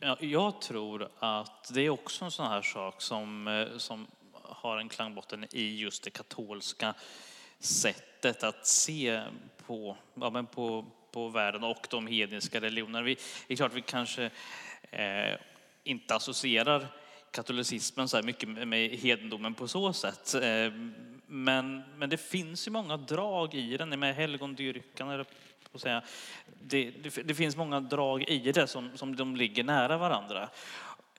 [0.00, 4.76] Ja, Jag tror att det är också en sån här sak som, eh, som har
[4.78, 6.94] en klangbotten i just det katolska
[7.58, 9.22] sättet att se
[9.66, 13.02] på, ja, men på, på världen och de hedniska religionerna.
[13.02, 13.14] Vi,
[13.46, 14.30] det är klart vi kanske
[14.90, 15.38] eh,
[15.84, 16.86] inte associerar
[17.30, 20.34] katolicismen så här mycket med- med hedendomen på så sätt.
[20.34, 20.72] Eh,
[21.32, 25.30] men, men det finns ju många drag i den, med helgondyrkan, eller på
[25.74, 26.02] att säga.
[26.62, 30.48] Det, det, det finns många drag i det som, som de ligger nära varandra.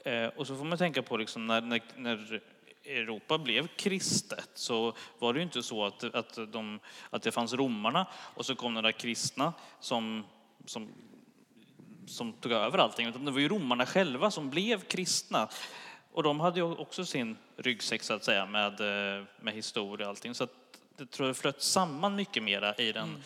[0.05, 2.41] Eh, och så får man tänka på liksom när, när, när
[2.85, 7.53] Europa blev kristet så var det ju inte så att, att, de, att det fanns
[7.53, 10.23] romarna och så kom några kristna som,
[10.65, 10.89] som,
[12.07, 13.07] som tog över allting.
[13.07, 15.49] Utan det var ju romarna själva som blev kristna.
[16.13, 18.81] Och de hade ju också sin ryggsäck så att säga med,
[19.17, 20.35] eh, med historia och allting.
[20.35, 20.53] Så att
[20.97, 23.23] det tror jag flöt samman mycket mera i den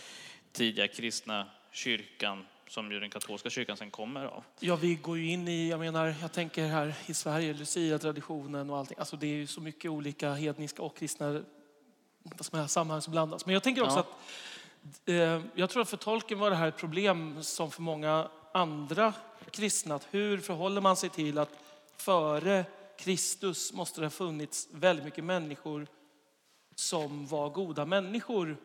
[0.51, 4.43] tidiga kristna kyrkan som ju den katolska kyrkan sen kommer av.
[4.59, 8.77] Ja, vi går ju in i, jag menar, jag tänker här i Sverige, Lucia-traditionen och
[8.77, 8.97] allting.
[8.99, 11.41] Alltså det är ju så mycket olika hedniska och kristna
[12.67, 13.45] sammanhang som blandas.
[13.45, 14.05] Men jag tänker också Ja.
[15.03, 18.29] att, eh, jag tror att för tolken var det här ett problem som för många
[18.51, 19.13] andra
[19.51, 19.95] kristna.
[19.95, 21.49] Att hur förhåller man sig till att
[21.97, 22.65] före
[22.99, 25.87] Kristus måste det ha funnits väldigt mycket människor
[26.75, 28.57] som var goda människor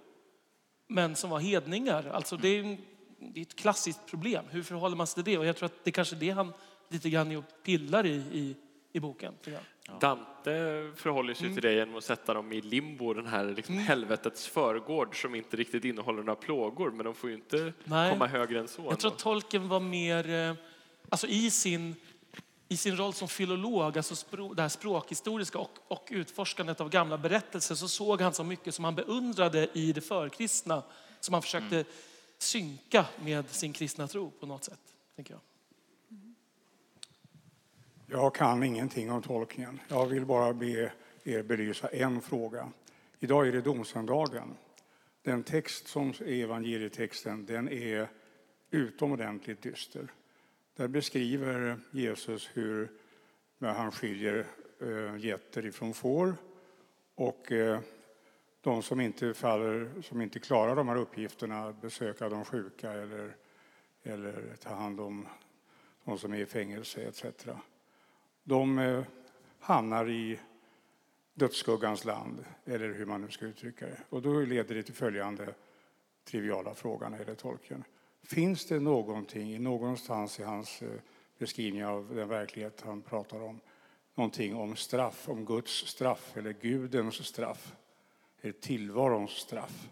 [0.88, 2.10] men som var hedningar.
[2.12, 2.78] Alltså det, är,
[3.18, 4.44] det är ett klassiskt problem.
[4.50, 5.38] Hur förhåller man sig till det?
[5.38, 6.52] Och jag tror att det kanske är det han
[6.88, 8.56] lite grann är och pillar i, i,
[8.92, 9.34] i boken.
[9.44, 9.62] tror jag.
[10.00, 14.46] Dante förhåller sig till det genom att sätta dem i limbo, den här liksom helvetets
[14.46, 18.12] förgård som inte riktigt innehåller några plågor, men de får ju inte Nej.
[18.12, 18.82] komma högre än så.
[18.82, 20.54] Jag tror att tolken var mer, eh,
[21.08, 21.94] alltså i sin,
[22.72, 24.14] i sin roll som filolog, alltså
[24.54, 28.84] det här språkhistoriska och, och utforskandet av gamla berättelser så såg han så mycket som
[28.84, 30.82] han beundrade i det förkristna
[31.20, 31.84] som han försökte
[32.38, 34.80] synka med sin kristna tro på något sätt.
[35.16, 35.40] Tänker jag.
[38.06, 39.80] Jag kan ingenting om tolkningen.
[39.88, 40.92] Jag vill bara be
[41.24, 42.72] er belysa en fråga.
[43.20, 44.56] Idag är det domsöndagen.
[45.22, 48.08] Den text som är evangelietexten den är
[48.70, 50.12] utomordentligt dyster.
[50.82, 52.88] Där beskriver Jesus hur
[53.60, 54.46] han skiljer
[54.80, 56.34] eh, getter ifrån får
[57.14, 57.80] och eh,
[58.60, 63.36] de som inte, faller, som inte klarar de här uppgifterna, besöka de sjuka eller,
[64.02, 65.26] eller ta hand om
[66.04, 67.24] de som är i fängelse etc.
[68.44, 69.04] De eh,
[69.60, 70.40] hamnar i
[71.34, 73.98] dödsskuggans land, eller hur man nu ska uttrycka det.
[74.08, 75.54] Och då leder det till följande
[76.24, 77.84] triviala fråga när det tolken.
[78.22, 80.88] Finns det någonting någonstans i hans eh,
[81.38, 83.60] beskrivning av den verklighet han pratar om,
[84.14, 87.72] någonting om straff, om Guds straff eller Gudens straff,
[88.40, 89.88] eller tillvarons straff,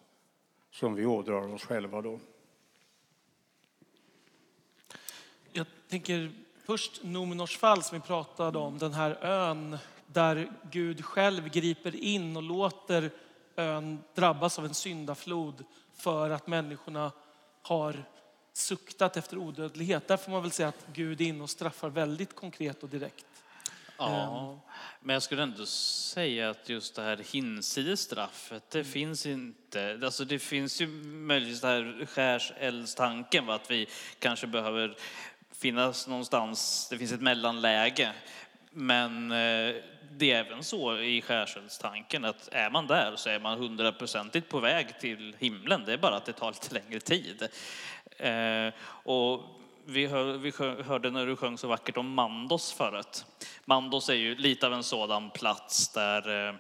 [0.71, 2.21] som vi ådrar oss själva då?
[5.53, 6.33] Jag tänker
[6.65, 12.37] först Nomenors fall som vi pratade om, den här ön där Gud själv griper in
[12.37, 13.11] och låter
[13.57, 15.65] ön drabbas av en syndaflod
[15.95, 17.13] för att människorna
[17.63, 18.05] har
[18.53, 20.09] suktat efter odödlighet.
[20.09, 23.27] Där får man väl säga att Gud är inne och straffar väldigt konkret och direkt.
[23.99, 24.61] Ja,
[25.01, 30.01] men jag skulle ändå säga att just det här hinsides straffet, det finns inte.
[30.03, 33.89] Alltså det finns ju möjligtvis det här skärseldstanken, att vi
[34.19, 34.97] kanske behöver
[35.53, 38.13] finnas någonstans, det finns ett mellanläge.
[38.71, 39.75] Men eh,
[40.11, 44.61] det är även så i skärseldstanken att är man där så är man hundraprocentigt på
[44.61, 45.85] väg till himlen.
[45.87, 47.49] Det är bara att det tar lite längre tid.
[48.21, 49.43] Eh, och
[49.85, 50.53] vi, hör, vi
[50.83, 53.25] hörde när du sjöng så vackert om Mandos förut.
[53.65, 56.55] Mandos är ju lite av en sådan plats där, eh,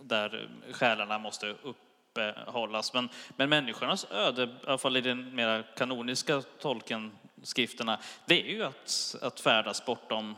[0.00, 2.94] där själarna måste uppehållas.
[2.94, 7.12] Men, men människornas öde, i alla fall i den mer kanoniska tolken,
[7.42, 10.36] skrifterna, det är ju att, att färdas bortom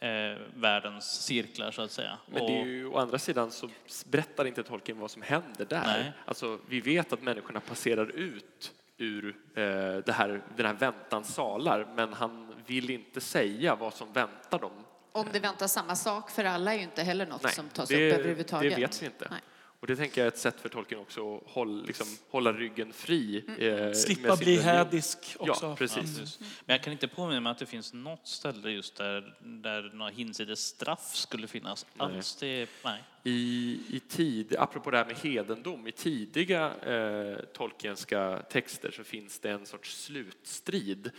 [0.00, 2.18] eh, världens cirklar så att säga.
[2.26, 3.68] Men det är ju, å andra sidan så
[4.06, 5.86] berättar inte tolken vad som händer där.
[5.86, 6.12] Nej.
[6.24, 9.62] Alltså, vi vet att människorna passerar ut ur eh,
[10.06, 14.72] det här, den här väntans salar, men han vill inte säga vad som väntar dem.
[15.12, 17.88] Om det väntar samma sak för alla är ju inte heller något Nej, som tas
[17.88, 18.74] det, upp överhuvudtaget.
[18.74, 19.28] Det vet vi inte.
[19.30, 19.40] Nej.
[19.84, 22.92] Och det tänker jag är ett sätt för tolken också att hålla, liksom, hålla ryggen
[22.92, 23.44] fri.
[23.58, 25.66] Eh, Slippa bli hädisk också.
[25.66, 26.38] Ja, precis.
[26.40, 30.10] Men jag kan inte påminna mig att det finns något ställe just där, där några
[30.10, 32.36] hinsides straff skulle finnas alls.
[32.36, 33.02] Det, nej.
[33.26, 39.38] I, i tid, apropå det här med hedendom, i tidiga eh, tolkienska texter så finns
[39.38, 41.10] det en sorts slutstrid.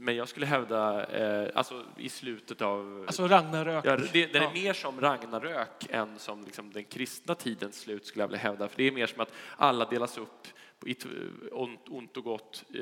[0.00, 3.04] Men jag skulle hävda, eh, alltså i slutet av...
[3.06, 3.84] Alltså Ragnarök.
[3.86, 4.52] Ja, det, den är Ja.
[4.54, 8.68] mer som Ragnarök än som liksom den kristna tidens slut skulle jag vilja hävda.
[8.68, 10.46] För det är mer som att alla delas upp
[10.86, 10.96] i
[11.52, 12.80] ont, ont och gott, eh,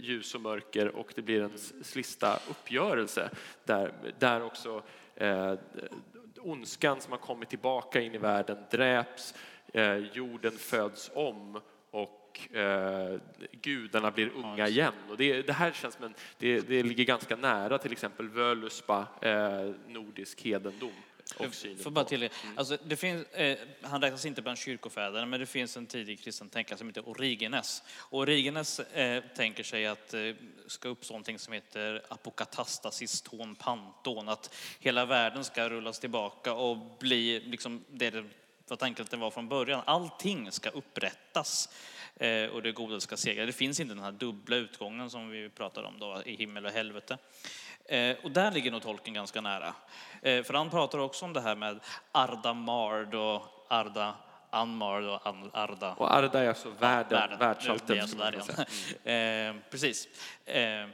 [0.00, 3.30] ljus och mörker och det blir en s- sista uppgörelse
[3.64, 4.82] där, där också
[5.16, 5.54] eh,
[6.40, 9.34] ondskan som har kommit tillbaka in i världen dräps,
[9.72, 11.60] eh, jorden föds om
[11.90, 13.18] och eh,
[13.52, 14.92] gudarna blir unga igen.
[15.10, 19.06] Och det, det här känns som en, det, det ligger ganska nära till exempel Völuspa,
[19.22, 20.92] eh, nordisk hedendom.
[21.32, 25.46] Och Får bara tillägga, alltså det finns, eh, han räknas inte bland kyrkofäderna, men det
[25.46, 27.82] finns en tidig kristen tänkare som heter Origenes.
[27.96, 30.20] Och Origenes eh, tänker sig att eh,
[30.66, 36.76] ska uppstå någonting som heter apokatastasis ton panton, att hela världen ska rullas tillbaka och
[36.98, 38.24] bli liksom det
[38.70, 39.82] det var tanken att det var från början.
[39.84, 41.68] Allting ska upprättas
[42.16, 43.46] eh, och det goda ska segra.
[43.46, 46.72] Det finns inte den här dubbla utgången som vi pratade om då, i himmel och
[46.72, 47.18] helvete.
[47.90, 49.74] Eh, och där ligger nog tolken ganska nära.
[50.22, 51.80] Eh, för han pratar också om det här med
[52.12, 54.14] Arda Mard och Arda
[54.50, 55.94] Anmard och An- Arda...
[55.94, 57.20] Och Arda är alltså världen,
[57.60, 59.54] sådär kunna igen.
[59.56, 60.08] Eh, precis.
[60.44, 60.88] Eh,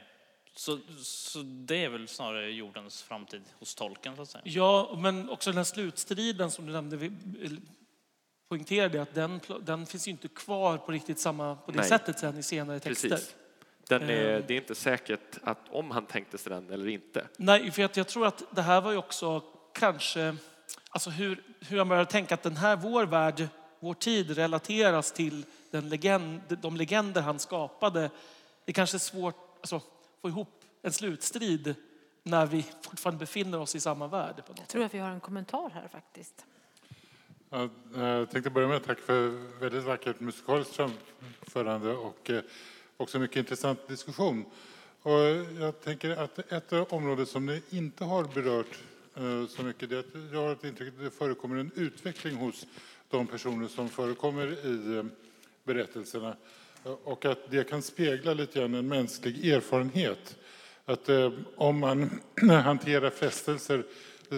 [0.55, 4.41] så, så det är väl snarare jordens framtid hos tolken så att säga.
[4.45, 7.11] Ja, men också den här slutstriden som du nämnde, vi
[8.49, 11.87] poängterade att den, den finns ju inte kvar på riktigt samma, på det Nej.
[11.87, 13.09] sättet sen i senare texter.
[13.09, 13.35] Precis.
[13.89, 14.43] Den är, Eh.
[14.47, 17.27] det är inte säkert att om han tänkte sig den eller inte.
[17.37, 20.35] Nej, för att jag tror att det här var ju också kanske,
[20.89, 23.47] alltså hur, hur han började tänka att den här, vår värld,
[23.79, 28.09] vår tid relateras till den legend, de legender han skapade.
[28.65, 29.83] Det kanske är svårt alltså, att
[30.21, 31.75] få ihop en slutstrid
[32.23, 34.35] när vi fortfarande befinner oss i samma värld.
[34.35, 36.45] På något Jag tror att vi har en kommentar här faktiskt.
[37.49, 39.27] Ja, Jag tänkte börja med att tacka för
[39.59, 42.41] väldigt vackert musikaliskt framförande och eh,
[42.97, 44.45] också mycket intressant diskussion.
[45.01, 45.19] Och
[45.59, 48.79] jag tänker att ett område som ni inte har berört
[49.15, 52.35] eh, så mycket, det är att jag har ett intryck att det förekommer en utveckling
[52.35, 52.65] hos
[53.09, 55.03] de personer som förekommer i eh,
[55.63, 56.35] berättelserna
[56.85, 60.35] eh, och att det kan spegla lite grann en mänsklig erfarenhet.
[60.85, 61.09] Att
[61.55, 62.19] om man
[62.63, 63.83] hanterar frestelser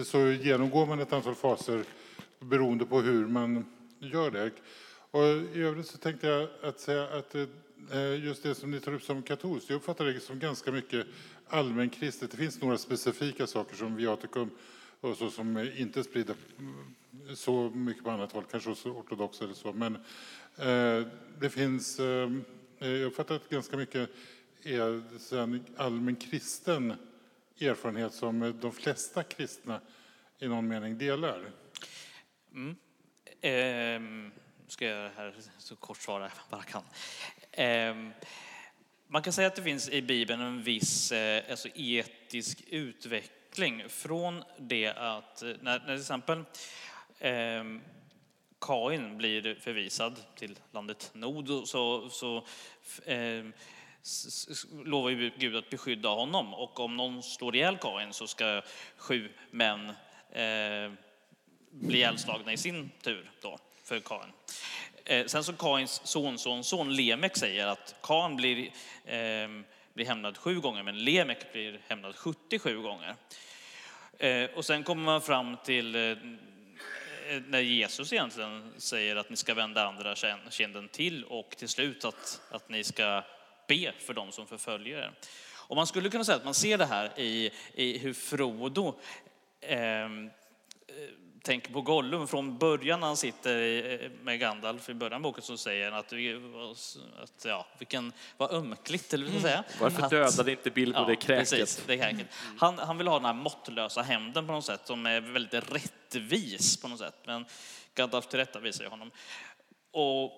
[0.04, 1.84] så genomgår man ett antal faser
[2.38, 3.64] beroende på hur man
[3.98, 4.50] gör det.
[5.10, 5.24] Och
[5.56, 7.34] I övrigt så tänkte jag att säga att
[7.92, 11.06] Eh, just det som ni tar upp som katolskt, jag uppfattar det som ganska mycket
[11.48, 12.30] allmänkristet.
[12.30, 14.50] Det finns några specifika saker som viatikum
[15.00, 16.34] och så som inte är spridda
[17.34, 19.72] så mycket på annat håll, kanske hos ortodoxa eller så.
[19.72, 19.94] Men
[20.56, 21.06] eh,
[21.38, 22.30] det finns, eh,
[22.78, 24.10] eh jag uppfattar att ganska mycket
[24.62, 26.94] är en allmän kristen
[27.60, 29.80] erfarenhet som de flesta kristna
[30.38, 31.50] i någon mening delar.
[32.52, 32.76] Mm.
[33.40, 34.30] Eh,
[34.68, 36.82] ska jag göra det här så kort svar jag bara kan.
[37.52, 38.12] Ehm,
[39.06, 44.42] man kan säga att det finns i Bibeln en viss eh, alltså etisk utveckling från
[44.58, 46.44] det att eh, när, när till exempel
[47.18, 47.64] eh,
[48.60, 52.36] Kain blir förvisad till landet Nod så, så
[53.04, 53.44] eh,
[54.84, 58.62] lovar ju Gud att beskydda honom och om någon slår ihjäl Kain så ska
[58.96, 59.88] sju män
[60.30, 60.92] eh,
[61.70, 64.32] bli ihjälslagna i sin tur då för Kain.
[65.10, 68.58] Eh, sen så Kains sonson, son Lemek säger att Kain blir,
[69.04, 69.48] eh,
[69.94, 73.14] blir hämnad sju gånger men Lemek blir hämnad 77 gånger.
[74.18, 76.16] Eh, och sen kommer man fram till eh, eh,
[77.46, 80.14] när Jesus egentligen säger att ni ska vända andra
[80.50, 83.24] kinden till och till slut att, att ni ska
[83.68, 85.12] be för dem som förföljer er.
[85.54, 89.00] Och man skulle kunna säga att man ser det här i, i hur Frodo
[89.60, 90.08] eh,
[91.42, 92.26] tänker på Gollum.
[92.26, 96.12] Från början när han sitter med Gandalf i början av boken så säger han att,
[97.22, 99.54] att ja, vilken, vad ömkligt, eller vad säga.
[99.54, 99.64] Mm.
[99.80, 101.50] Varför att, dödade inte Bilbo ja, det kräket?
[101.50, 102.26] Precis, det kräket.
[102.58, 106.76] Han, han vill ha den här måttlösa hämnden på något sätt som är väldigt rättvis
[106.82, 107.16] på något sätt.
[107.24, 107.46] Men
[107.94, 109.10] Gandalf tillrättavisar honom.
[109.92, 110.32] Och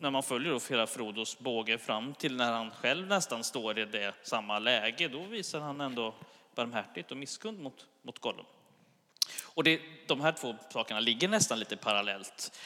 [0.00, 3.84] när man följer då hela Frodos båge fram till när han själv nästan står i
[3.84, 6.14] det samma läge, då visar han ändå
[6.54, 8.46] barmhärtighet och misskund mot, mot Gollum.
[9.58, 12.58] Och det, de här två sakerna ligger nästan lite parallellt.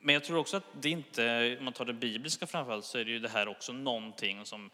[0.00, 3.04] Men jag tror också att det inte, om man tar det bibliska framförallt, så är
[3.04, 4.70] det ju det här också någonting som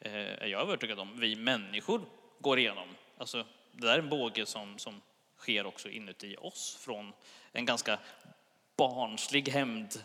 [0.00, 2.00] eh, jag är övertygad om, vi människor
[2.38, 2.88] går igenom.
[3.18, 5.00] Alltså, det där är en båge som, som
[5.38, 7.12] sker också inuti oss från
[7.52, 7.98] en ganska
[8.76, 10.02] barnslig hämnd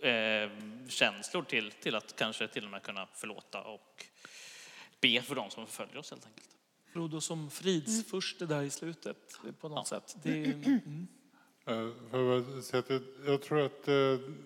[0.00, 0.50] eh,
[0.88, 4.04] känslor till, till att kanske till och med kunna förlåta och
[5.00, 6.53] be för dem som förföljer oss helt enkelt.
[6.94, 10.00] Frodo som fridsfurste där i slutet på något ja.
[10.00, 10.16] sätt.
[10.22, 11.06] Det är, mm.
[13.26, 13.94] Jag tror att eh,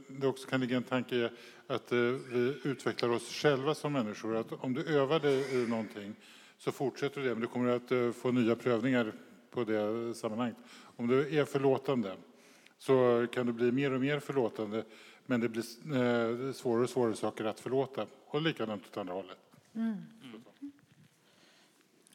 [0.08, 1.28] det också kan ligga en tanke i
[1.66, 4.36] att eh, vi utvecklar oss själva som människor.
[4.36, 6.14] Att om du övar dig i någonting
[6.58, 9.12] så fortsätter du det, men du kommer att få nya prövningar
[9.50, 10.56] på det sammanhanget.
[10.96, 12.16] Om du är förlåtande
[12.78, 14.84] så kan du bli mer och mer förlåtande,
[15.26, 18.06] men det blir svårare och svårare saker att förlåta.
[18.26, 19.38] Och likadant åt andra hållet.
[19.74, 19.96] Mm.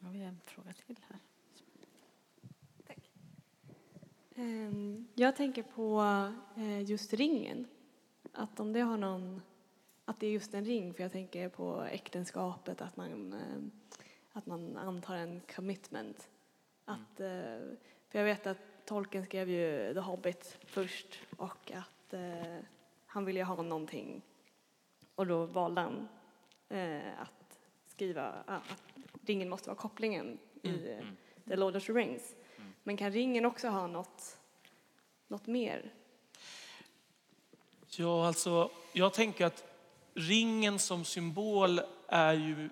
[0.04, 1.18] Har vi en fråga till här?
[2.86, 3.10] Tack.
[4.34, 6.02] Ehm, jag tänker på
[6.56, 7.66] eh, just ringen.
[8.32, 9.42] Att om det har någon...
[10.04, 13.62] Att det är just en ring, för jag tänker på äktenskapet, att man, eh,
[14.32, 16.28] att man antar en commitment.
[16.84, 17.58] Att, eh,
[18.08, 22.14] för jag vet att Tolkien skrev ju The Hobbit först och att
[23.06, 24.22] han ville ha någonting
[25.14, 26.08] och då valde han
[27.18, 28.93] att skriva att
[29.26, 30.98] ringen måste vara kopplingen i mm.
[30.98, 31.16] mm.
[31.48, 32.22] The Lord of the Rings.
[32.56, 32.72] Mm.
[32.82, 34.36] Men kan ringen också ha något,
[35.28, 35.92] något mer?
[37.96, 39.64] Ja, alltså, jag tänker att
[40.14, 42.70] ringen som symbol är ju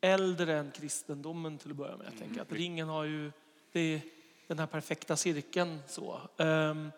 [0.00, 2.06] äldre än kristendomen till att börja med.
[2.06, 2.62] Jag tänker att mm.
[2.62, 3.32] ringen har ju
[3.72, 4.00] det är
[4.46, 5.78] den här perfekta cirkeln.
[5.88, 6.20] Så.
[6.36, 6.92] Um,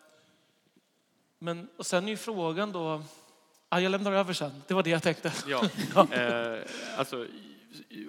[1.39, 3.03] men och sen är ju frågan då,
[3.69, 5.33] ah, jag lämnar över sen, det var det jag tänkte.
[5.47, 5.65] Ja,
[6.13, 6.63] eh,
[6.97, 7.27] alltså,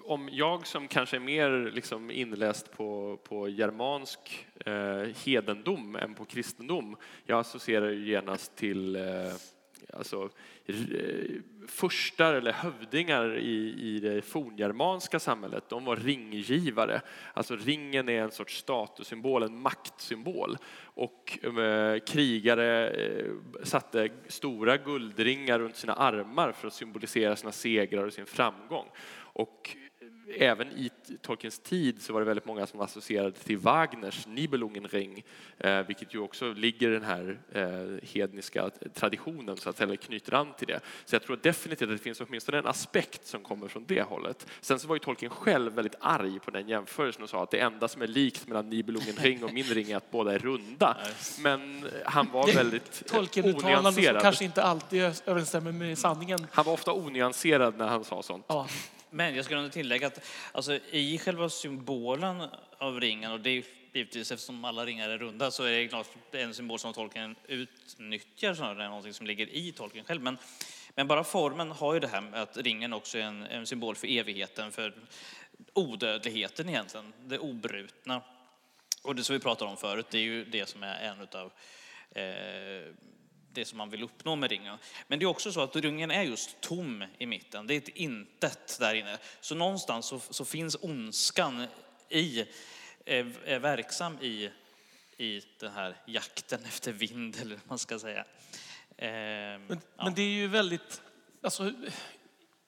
[0.03, 6.26] om jag som kanske är mer liksom inläst på, på germansk eh, hedendom än på
[6.26, 9.34] kristendom, jag associerar ju genast till eh,
[9.94, 10.30] alltså,
[10.65, 10.76] eh,
[11.68, 17.02] furstar eller hövdingar i, i det forngermanska samhället, de var ringgivare.
[17.34, 20.57] Alltså ringen är en sorts statussymbol, en maktsymbol.
[20.81, 23.26] Och eh, krigare eh,
[23.64, 28.86] satte stora guldringar runt sina armar för att symbolisera sina segrar och sin framgång.
[29.40, 29.78] Och
[30.38, 30.91] även i
[31.22, 35.24] Tolkiens tid så var det väldigt många som associerade till Wagners Nibelungenring,
[35.57, 40.34] eh, vilket ju också ligger i den här eh, hedniska traditionen, så att säga, knyter
[40.34, 40.80] an till det.
[41.06, 44.48] Så jag tror definitivt att det finns åtminstone en aspekt som kommer från det hållet.
[44.61, 47.60] Sen så var ju Tolkien själv väldigt arg på den jämförelsen och sa att det
[47.60, 50.98] enda som är likt mellan Nibelungenring och min ring är att båda är runda.
[51.40, 56.48] Men han var väldigt Tolkien-uttalanden som kanske inte alltid överensstämmer med sanningen.
[56.52, 58.45] Han var ofta onyanserad när han sa sånt.
[58.48, 58.68] Ja.
[59.10, 60.22] Men jag skulle ändå tillägga att
[60.52, 62.44] alltså, i själva symbolen
[62.77, 63.64] av ringen, och det är
[63.94, 68.53] givetvis eftersom alla ringar är runda, så är det klart en symbol som tolken utnyttjar
[68.53, 70.22] snarare än någonting som ligger i tolken själv.
[70.22, 70.38] Men,
[70.95, 73.95] men bara formen har ju det här med att ringen också är en, en symbol
[73.95, 74.94] för evigheten, för
[75.73, 78.22] odödligheten egentligen, det obrutna.
[79.02, 81.52] Och det som vi pratade om förut, det är ju det som är en utav
[82.11, 82.94] eh,
[83.54, 84.78] det som man vill uppnå med ringen.
[85.08, 87.68] Men det är också så att ringen är just tom i mitten.
[87.68, 89.18] Det är ett intet där inne.
[89.42, 91.66] Så någonstans så, så finns ondskan
[92.10, 92.46] i,
[93.06, 94.50] är, är verksam i,
[95.18, 98.26] i den här jakten efter vind, eller vad man ska säga.
[98.98, 101.02] Eh, Men, men det är ju väldigt...
[101.44, 101.74] Alltså,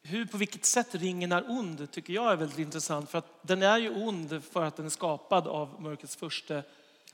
[0.04, 3.10] hur, på vilket sätt ringen är ond tycker jag är väldigt intressant.
[3.10, 6.64] För att den är ju ond för att den är skapad av mörkrets första.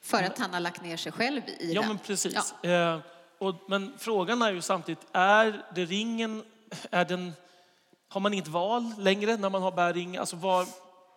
[0.01, 1.87] För att han har lagt ner sig själv i Ja, den.
[1.89, 2.53] men precis.
[2.61, 2.69] Ja.
[2.69, 2.99] Eh,
[3.37, 6.43] och, men frågan är ju samtidigt, är det ringen,
[6.91, 7.33] är den,
[8.07, 10.17] har man inget val längre när man har bär ring?
[10.17, 10.65] Alltså var,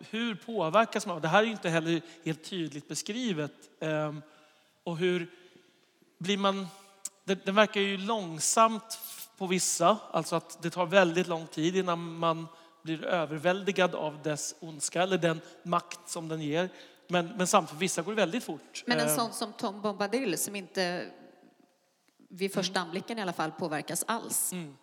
[0.09, 1.21] hur påverkas man?
[1.21, 3.51] Det här är ju inte heller helt tydligt beskrivet.
[3.79, 4.13] Eh,
[4.83, 5.31] och hur
[6.17, 6.67] blir man,
[7.23, 8.99] det, det verkar ju långsamt
[9.37, 12.47] på vissa, alltså att det tar väldigt lång tid innan man
[12.81, 16.69] blir överväldigad av dess ondska eller den makt som den ger.
[17.07, 18.83] Men, men samtidigt, vissa går det väldigt fort.
[18.85, 21.05] Men en Eh, sån som Tom Bombadil som inte
[22.31, 24.53] vid första anblicken i alla fall påverkas alls.
[24.53, 24.75] Mm.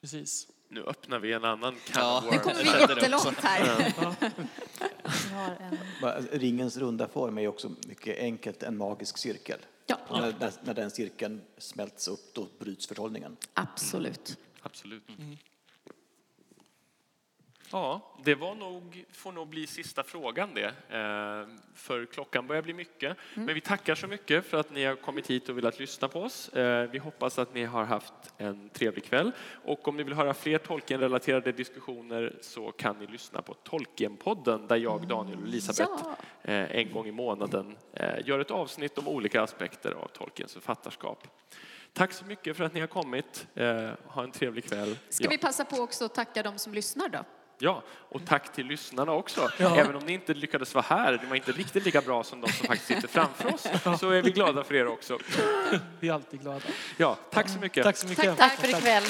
[0.00, 0.48] Precis.
[0.68, 2.64] Nu öppnar vi en annan can Ja, Nu kommer vi
[2.94, 3.64] jättelångt här.
[5.28, 5.78] Vi har en...
[6.02, 9.58] Bara, Ringens runda form är också mycket enkelt en magisk cirkel.
[9.86, 13.36] Ja, När, när, när den cirkeln smälts upp då bryts förhållningen.
[13.54, 14.38] absolut.
[14.62, 15.02] Absolut.
[17.74, 20.64] Ja, det var nog, får nog bli sista frågan det.
[20.66, 23.16] Eh, För klockan börjar bli mycket.
[23.34, 26.20] Men vi tackar så mycket för att ni har kommit hit och velat lyssna på
[26.20, 26.48] oss.
[26.48, 29.32] Eh, Vi hoppas att ni har haft en trevlig kväll.
[29.64, 34.76] Och om ni vill höra fler Tolkien-relaterade diskussioner så kan ni lyssna på Tolkien-podden där
[34.76, 36.16] jag, Daniel och Elisabeth Ja.
[36.52, 37.76] eh, en gång i månaden
[38.24, 41.26] gör ett avsnitt om olika aspekter av Tolkiens författarskap.
[41.92, 43.46] Tack så mycket för att ni har kommit.
[44.06, 44.98] Ha en trevlig kväll.
[45.08, 45.30] Ska Ja.
[45.30, 47.18] vi passa på också att tacka de som lyssnar då?
[47.64, 49.48] Ja, och tack till lyssnarna också.
[49.58, 49.76] Ja.
[49.76, 52.52] Även om ni inte lyckades vara här, ni var inte riktigt lika bra som de
[52.52, 55.18] som faktiskt sitter framför oss, så är vi glada för er också.
[56.00, 56.60] Vi är alltid glada.
[56.96, 57.84] Ja, tack så mycket.
[57.84, 58.38] Tack så mycket.
[58.38, 59.04] Tack, Tack för ikväll.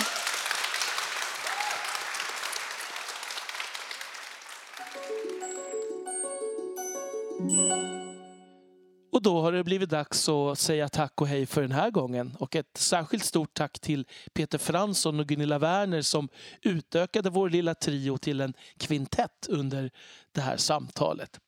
[9.15, 12.36] Och då har det blivit dags att säga tack och hej för den här gången.
[12.39, 16.28] Och ett särskilt stort tack till Peter Fransson och Gunilla Werner som
[16.62, 19.91] utökade vår lilla trio till en kvintett under
[20.32, 21.41] det här samtalet.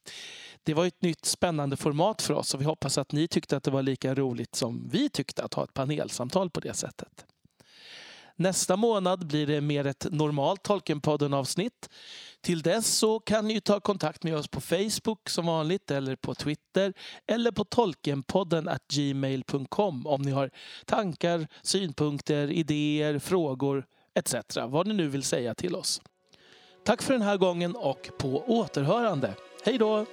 [0.62, 3.62] Det var ett nytt spännande format för oss och vi hoppas att ni tyckte att
[3.62, 7.26] det var lika roligt som vi tyckte att ha ett panelsamtal på det sättet.
[8.36, 11.88] Nästa månad blir det mer ett normalt Tolkienpodden-avsnitt.
[12.40, 16.34] Till dess så kan ni ta kontakt med oss på Facebook som vanligt eller på
[16.34, 16.94] Twitter
[17.26, 20.50] eller på tolkenpodden at gmail.com om ni har
[20.84, 24.34] tankar, synpunkter, idéer, frågor etc.
[24.66, 26.00] Vad ni nu vill säga till oss.
[26.84, 29.34] Tack för den här gången och på återhörande.
[29.64, 30.06] Hej då!